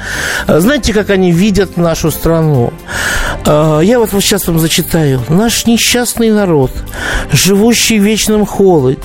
Знаете, 0.46 0.92
как 0.92 1.10
они 1.10 1.32
видят 1.32 1.76
нашу 1.76 2.10
страну? 2.10 2.72
А, 3.46 3.80
я 3.80 3.98
вот, 3.98 4.12
вот 4.12 4.22
сейчас 4.22 4.46
вам 4.46 4.58
зачитаю. 4.58 5.22
Наш 5.28 5.66
несчастный 5.66 6.30
народ, 6.30 6.70
живущий 7.32 7.98
в 7.98 8.02
вечном 8.02 8.44
холоде, 8.44 8.98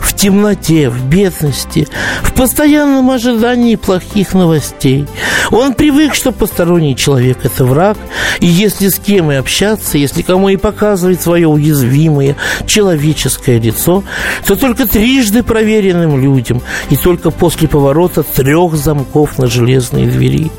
в 0.00 0.14
темноте, 0.14 0.88
в 0.88 1.04
бедности, 1.04 1.88
в 2.22 2.32
постоянном 2.32 3.10
ожидании 3.10 3.76
плохих 3.76 4.34
новостей. 4.34 5.06
Он 5.50 5.74
привык, 5.74 6.14
что 6.14 6.32
посторонний 6.32 6.96
человек– 6.96 7.38
это 7.42 7.64
враг, 7.64 7.98
и 8.38 8.46
если 8.46 8.88
с 8.88 8.98
кем 8.98 9.32
и 9.32 9.36
общаться, 9.36 9.98
если 9.98 10.22
кому 10.22 10.48
и 10.48 10.56
показывать 10.56 11.20
свое 11.20 11.48
уязвимое 11.48 12.36
человеческое 12.66 13.58
лицо, 13.58 14.04
то 14.46 14.56
только 14.56 14.86
трижды 14.86 15.42
проверенным 15.42 16.20
людям 16.20 16.62
и 16.90 16.96
только 16.96 17.30
после 17.30 17.68
поворота 17.68 18.22
трех 18.22 18.74
замков 18.76 19.38
на 19.38 19.46
железные 19.46 20.06
двери. 20.06 20.50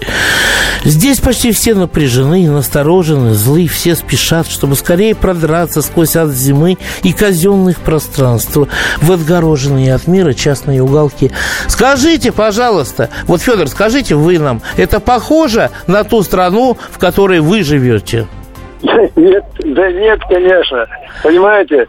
Здесь 0.84 1.20
почти 1.20 1.52
все 1.52 1.76
напряжены, 1.76 2.50
насторожены, 2.50 3.34
злы, 3.34 3.68
все 3.68 3.94
спешат, 3.94 4.48
чтобы 4.48 4.76
скорее 4.76 5.16
продраться 5.16 5.84
сквозь 5.84 6.16
ад 6.16 6.30
зимы 6.30 6.78
и 7.04 7.14
казенных 7.14 7.80
пространств 7.80 8.58
в 8.58 9.12
отгороженные 9.12 9.94
от 9.94 10.08
мира 10.08 10.34
частные 10.34 10.82
уголки. 10.82 11.32
Скажите, 11.68 12.32
пожалуйста, 12.32 13.10
вот, 13.28 13.42
Федор, 13.42 13.68
скажите 13.68 14.16
вы 14.16 14.40
нам, 14.40 14.62
это 14.76 15.00
похоже 15.00 15.70
на 15.86 16.04
ту 16.04 16.24
страну, 16.24 16.78
в 16.90 16.98
которой 16.98 17.42
вы 17.42 17.64
живете? 17.64 18.26
Нет, 19.16 19.46
да 19.60 19.92
нет, 19.92 20.20
конечно. 20.28 20.88
Понимаете, 21.22 21.86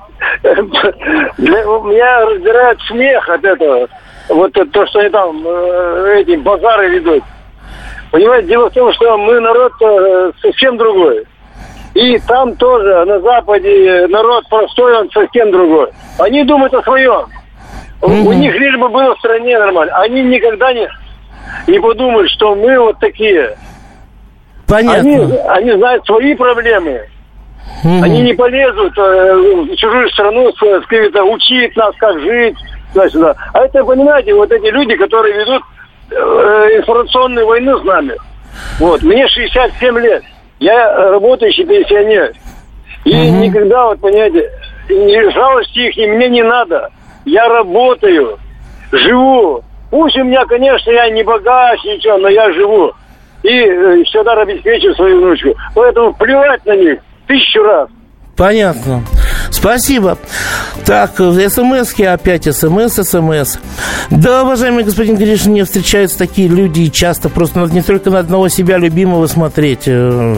для, 1.39 1.63
меня 1.63 2.27
раздирает 2.27 2.79
смех 2.89 3.27
от 3.27 3.43
этого. 3.43 3.89
Вот 4.29 4.53
то, 4.53 4.87
что 4.87 5.01
они 5.01 5.09
там 5.09 5.43
э, 5.47 6.21
эти 6.21 6.37
базары 6.37 6.91
ведут. 6.91 7.25
Понимаете, 8.13 8.49
дело 8.49 8.69
в 8.69 8.75
том, 8.75 8.93
что 8.93 9.17
мы 9.17 9.41
народ 9.41 9.73
э, 9.81 10.33
совсем 10.43 10.77
другой. 10.77 11.25
И 11.95 12.19
там 12.29 12.55
тоже, 12.57 13.05
на 13.07 13.21
Западе, 13.21 14.07
народ 14.09 14.47
простой, 14.51 14.99
он 14.99 15.11
совсем 15.11 15.51
другой. 15.51 15.89
Они 16.19 16.45
думают 16.45 16.75
о 16.75 16.83
своем. 16.83 17.25
Mm-hmm. 18.03 18.25
У 18.27 18.33
них 18.35 18.55
лишь 18.55 18.79
бы 18.79 18.91
было 18.91 19.15
в 19.15 19.19
стране 19.19 19.59
нормально. 19.59 19.95
Они 19.97 20.23
никогда 20.23 20.75
не, 20.75 20.87
не 21.67 21.81
подумают, 21.81 22.31
что 22.31 22.55
мы 22.55 22.79
вот 22.79 22.99
такие. 22.99 23.57
Понятно. 24.69 25.01
Они, 25.01 25.39
они 25.49 25.73
знают 25.73 26.05
свои 26.05 26.35
проблемы. 26.35 27.09
Mm-hmm. 27.83 28.03
Они 28.03 28.21
не 28.21 28.35
полезут 28.35 28.99
э, 28.99 29.35
в 29.35 29.77
чужую 29.77 30.11
страну, 30.11 30.53
сказать, 30.53 31.15
учить 31.15 31.75
нас, 31.77 31.95
как 31.97 32.21
жить, 32.21 32.57
туда-сюда. 32.93 33.35
А 33.55 33.65
это, 33.65 33.83
понимаете, 33.85 34.35
вот 34.35 34.53
эти 34.53 34.67
люди, 34.67 34.97
которые 34.97 35.35
ведут 35.35 35.63
э, 36.11 36.15
информационную 36.79 37.47
войну 37.47 37.79
с 37.79 37.85
нами. 37.85 38.15
Вот, 38.79 39.03
мне 39.03 39.27
67 39.29 39.99
лет. 39.99 40.23
Я 40.59 41.11
работающий 41.11 41.65
пенсионер. 41.65 42.33
И 43.05 43.11
mm-hmm. 43.11 43.41
никогда, 43.41 43.87
вот, 43.87 44.01
понимаете, 44.01 44.51
жалости 45.33 45.79
их 45.79 45.97
мне 45.97 46.29
не 46.29 46.43
надо. 46.43 46.91
Я 47.25 47.49
работаю, 47.49 48.39
живу. 48.93 49.63
Пусть 49.91 50.17
у 50.17 50.25
меня, 50.25 50.45
конечно, 50.47 50.91
я 50.91 51.11
не 51.11 51.23
богач, 51.23 51.83
ничего, 51.85 52.17
но 52.19 52.29
я 52.29 52.53
живу. 52.53 52.93
И 53.43 53.49
э, 53.49 54.05
всегда 54.05 54.33
обеспечиваю 54.33 54.95
свою 54.95 55.21
внучку. 55.21 55.55
Поэтому 55.75 56.15
плевать 56.15 56.65
на 56.65 56.77
них 56.77 57.01
тысячу 57.27 57.63
раз. 57.63 57.89
Понятно. 58.37 59.03
Спасибо. 59.51 60.19
Так, 60.85 61.17
смс 61.17 62.01
опять 62.01 62.45
смс, 62.55 62.95
смс. 62.95 63.59
Да, 64.11 64.43
уважаемый 64.43 64.85
господин 64.85 65.17
Гришин, 65.17 65.53
мне 65.53 65.65
встречаются 65.65 66.19
такие 66.19 66.49
люди 66.49 66.89
часто. 66.89 67.29
Просто 67.29 67.61
надо 67.61 67.75
не 67.75 67.83
только 67.83 68.11
на 68.11 68.19
одного 68.19 68.49
себя 68.49 68.79
любимого 68.79 69.27
смотреть. 69.27 69.83
Э, 69.87 70.37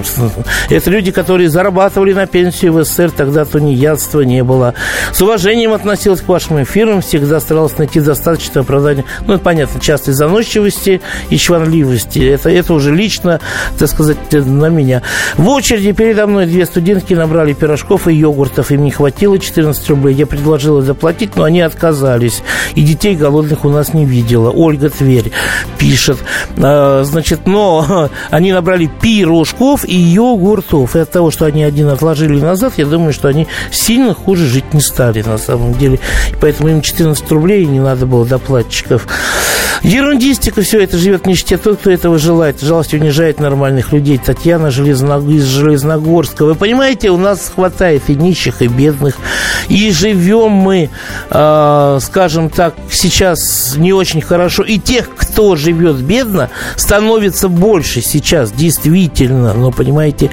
это 0.71 0.91
люди, 0.91 1.11
которые 1.11 1.49
зарабатывали 1.49 2.13
на 2.13 2.27
пенсию 2.27 2.73
в 2.73 2.85
СССР, 2.85 3.11
тогда 3.11 3.45
то 3.45 3.59
неядства 3.59 4.21
не 4.21 4.43
было. 4.45 4.75
С 5.13 5.21
уважением 5.23 5.73
относилась 5.73 6.21
к 6.21 6.29
вашим 6.29 6.63
эфирам, 6.63 7.01
всегда 7.01 7.41
старалась 7.41 7.77
найти 7.79 8.01
достаточное 8.01 8.63
оправдание. 8.63 9.05
Ну, 9.27 9.35
это 9.35 9.43
понятно, 9.43 9.81
частой 9.81 10.15
заносчивости 10.15 11.01
и 11.31 11.37
чванливости. 11.37 12.19
Это, 12.19 12.51
это 12.51 12.75
уже 12.75 12.95
лично, 12.95 13.41
так 13.79 13.89
сказать, 13.89 14.19
на 14.33 14.69
меня. 14.69 15.03
В 15.37 15.49
очереди 15.49 15.93
передо 15.93 16.27
мной 16.27 16.47
две 16.47 16.67
студентки 16.67 17.15
набрали 17.15 17.53
пирожков 17.53 18.09
и 18.09 18.15
йогуртов. 18.15 18.71
Им 18.71 18.85
не 18.85 18.91
хватило 18.95 19.25
хватило 19.25 19.39
14 19.39 19.91
рублей. 19.91 20.15
Я 20.15 20.27
предложила 20.27 20.83
заплатить, 20.83 21.37
но 21.37 21.45
они 21.45 21.61
отказались. 21.61 22.43
И 22.75 22.83
детей 22.83 23.17
голодных 23.17 23.65
у 23.65 23.69
нас 23.69 23.95
не 23.95 24.05
видела. 24.05 24.51
Ольга 24.51 24.91
Тверь 24.91 25.33
пишет. 25.79 26.19
А, 26.59 27.03
значит, 27.05 27.47
но 27.47 28.11
они 28.31 28.53
набрали 28.53 28.91
пирожков 29.01 29.85
и 29.85 29.95
йогуртов. 29.95 30.97
И 30.97 30.99
от 30.99 31.11
того, 31.11 31.31
что 31.31 31.47
они 31.47 31.65
один 31.65 31.89
отложили 31.89 32.41
назад, 32.41 32.75
я 32.77 32.87
думаю, 32.87 33.13
что 33.13 33.29
они 33.29 33.47
сильно 33.71 34.15
хуже 34.15 34.47
жить 34.47 34.75
не 34.75 34.81
стали 34.81 35.23
на 35.23 35.39
самом 35.39 35.75
деле. 35.75 36.01
И 36.33 36.37
поэтому 36.41 36.69
им 36.69 36.83
14 36.83 37.31
рублей 37.31 37.65
не 37.67 37.81
надо 37.81 38.07
было 38.07 38.27
доплатчиков. 38.27 39.07
Ерундистика 39.85 40.63
все 40.63 40.83
это 40.83 40.97
живет 40.97 41.25
в 41.25 41.27
нищете. 41.27 41.59
Тот, 41.59 41.79
кто 41.79 41.91
этого 41.91 42.19
желает, 42.19 42.63
жалость 42.63 42.95
унижает 42.95 43.39
нормальных 43.39 43.93
людей. 43.93 44.17
Татьяна 44.17 44.71
Железног... 44.71 45.29
из 45.29 45.45
Железногорска. 45.45 46.47
Вы 46.47 46.55
понимаете, 46.55 47.11
у 47.11 47.19
нас 47.19 47.53
хватает 47.55 48.05
и 48.09 48.15
нищих, 48.15 48.63
и 48.63 48.67
бедных, 48.67 48.84
и, 49.69 49.91
жив... 49.91 50.15
живем 50.15 50.53
мы, 50.53 50.91
э, 51.31 51.99
скажем 52.01 52.51
так, 52.51 52.75
сейчас 52.91 53.75
не 53.77 53.93
очень 53.93 54.23
хорошо. 54.23 54.63
И 54.63 54.79
тех, 54.79 55.09
кто 55.15 55.57
живет 55.57 55.97
бедно, 55.97 56.51
становится 56.77 57.49
больше 57.49 58.01
сейчас, 58.01 58.53
действительно. 58.53 59.53
Но, 59.55 59.71
понимаете, 59.71 60.31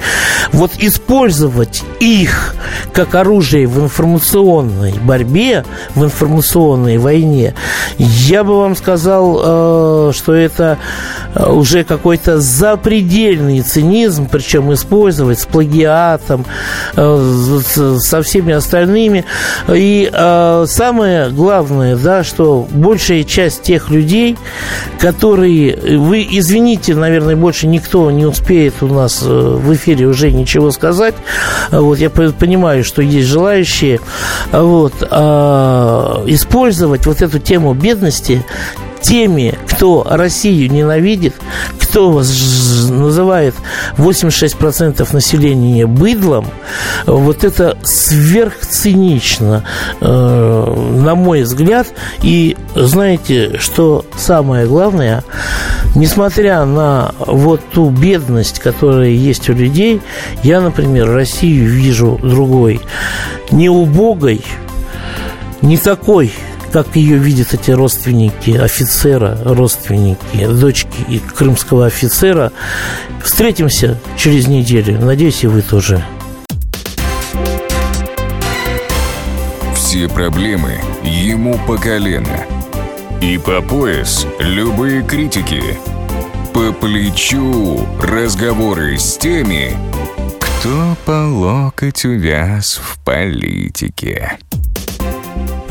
вот 0.52 0.72
использовать 0.78 1.82
их 2.00 2.54
как 2.92 3.14
оружие 3.14 3.66
в 3.66 3.78
информационной 3.80 4.94
борьбе, 4.94 5.64
в 5.94 6.04
информационной 6.04 6.98
войне, 6.98 7.54
я 7.98 8.44
бы 8.44 8.58
вам 8.58 8.76
сказал, 8.76 9.40
э, 9.42 10.12
что 10.14 10.32
это 10.34 10.78
уже 11.34 11.84
какой-то 11.84 12.40
запредельный 12.40 13.62
цинизм, 13.62 14.28
причем 14.30 14.72
использовать 14.72 15.40
с 15.40 15.46
плагиатом, 15.46 16.44
э, 16.96 17.60
со 17.98 18.22
всеми 18.22 18.41
остальными. 18.50 19.24
И 19.72 20.10
э, 20.12 20.64
самое 20.66 21.30
главное, 21.30 21.96
да, 21.96 22.24
что 22.24 22.66
большая 22.70 23.22
часть 23.22 23.62
тех 23.62 23.90
людей, 23.90 24.36
которые, 24.98 25.98
вы 25.98 26.26
извините, 26.28 26.94
наверное, 26.94 27.36
больше 27.36 27.68
никто 27.68 28.10
не 28.10 28.26
успеет 28.26 28.82
у 28.82 28.88
нас 28.88 29.22
в 29.22 29.72
эфире 29.74 30.06
уже 30.06 30.32
ничего 30.32 30.72
сказать. 30.72 31.14
Вот 31.70 31.98
я 31.98 32.10
понимаю, 32.10 32.82
что 32.82 33.02
есть 33.02 33.28
желающие 33.28 34.00
вот, 34.50 34.94
использовать 36.26 37.06
вот 37.06 37.22
эту 37.22 37.38
тему 37.38 37.74
бедности 37.74 38.44
теми, 39.02 39.58
кто 39.68 40.06
Россию 40.08 40.70
ненавидит, 40.70 41.34
кто 41.78 42.22
называет 42.88 43.54
86% 43.98 45.12
населения 45.12 45.86
быдлом, 45.86 46.46
вот 47.04 47.44
это 47.44 47.76
сверхцинично, 47.82 49.64
э, 50.00 50.94
на 50.96 51.14
мой 51.14 51.42
взгляд. 51.42 51.88
И 52.22 52.56
знаете, 52.74 53.58
что 53.58 54.04
самое 54.16 54.66
главное, 54.66 55.24
несмотря 55.94 56.64
на 56.64 57.12
вот 57.18 57.60
ту 57.72 57.90
бедность, 57.90 58.60
которая 58.60 59.10
есть 59.10 59.50
у 59.50 59.52
людей, 59.52 60.00
я, 60.42 60.60
например, 60.60 61.10
Россию 61.10 61.68
вижу 61.68 62.18
другой, 62.22 62.80
не 63.50 63.68
убогой, 63.68 64.42
не 65.60 65.76
такой 65.76 66.32
как 66.72 66.96
ее 66.96 67.18
видят 67.18 67.52
эти 67.52 67.70
родственники 67.70 68.52
офицера, 68.52 69.38
родственники 69.44 70.46
дочки 70.46 71.20
крымского 71.36 71.86
офицера. 71.86 72.50
Встретимся 73.22 74.00
через 74.16 74.48
неделю. 74.48 74.98
Надеюсь, 74.98 75.44
и 75.44 75.46
вы 75.46 75.60
тоже. 75.60 76.02
Все 79.74 80.08
проблемы 80.08 80.80
ему 81.04 81.58
по 81.66 81.76
колено. 81.76 82.46
И 83.20 83.38
по 83.38 83.60
пояс 83.60 84.26
любые 84.40 85.02
критики. 85.02 85.62
По 86.54 86.72
плечу 86.72 87.86
разговоры 88.00 88.98
с 88.98 89.18
теми, 89.18 89.76
кто 90.40 90.96
по 91.04 91.28
локоть 91.28 92.04
увяз 92.04 92.80
в 92.82 92.98
политике. 93.04 94.38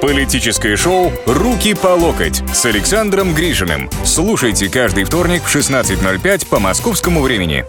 Политическое 0.00 0.76
шоу 0.76 1.12
«Руки 1.26 1.74
по 1.74 1.88
локоть» 1.88 2.42
с 2.52 2.66
Александром 2.66 3.34
Грижиным. 3.34 3.88
Слушайте 4.04 4.68
каждый 4.68 5.04
вторник 5.04 5.42
в 5.42 5.54
16.05 5.54 6.46
по 6.48 6.58
московскому 6.58 7.22
времени. 7.22 7.64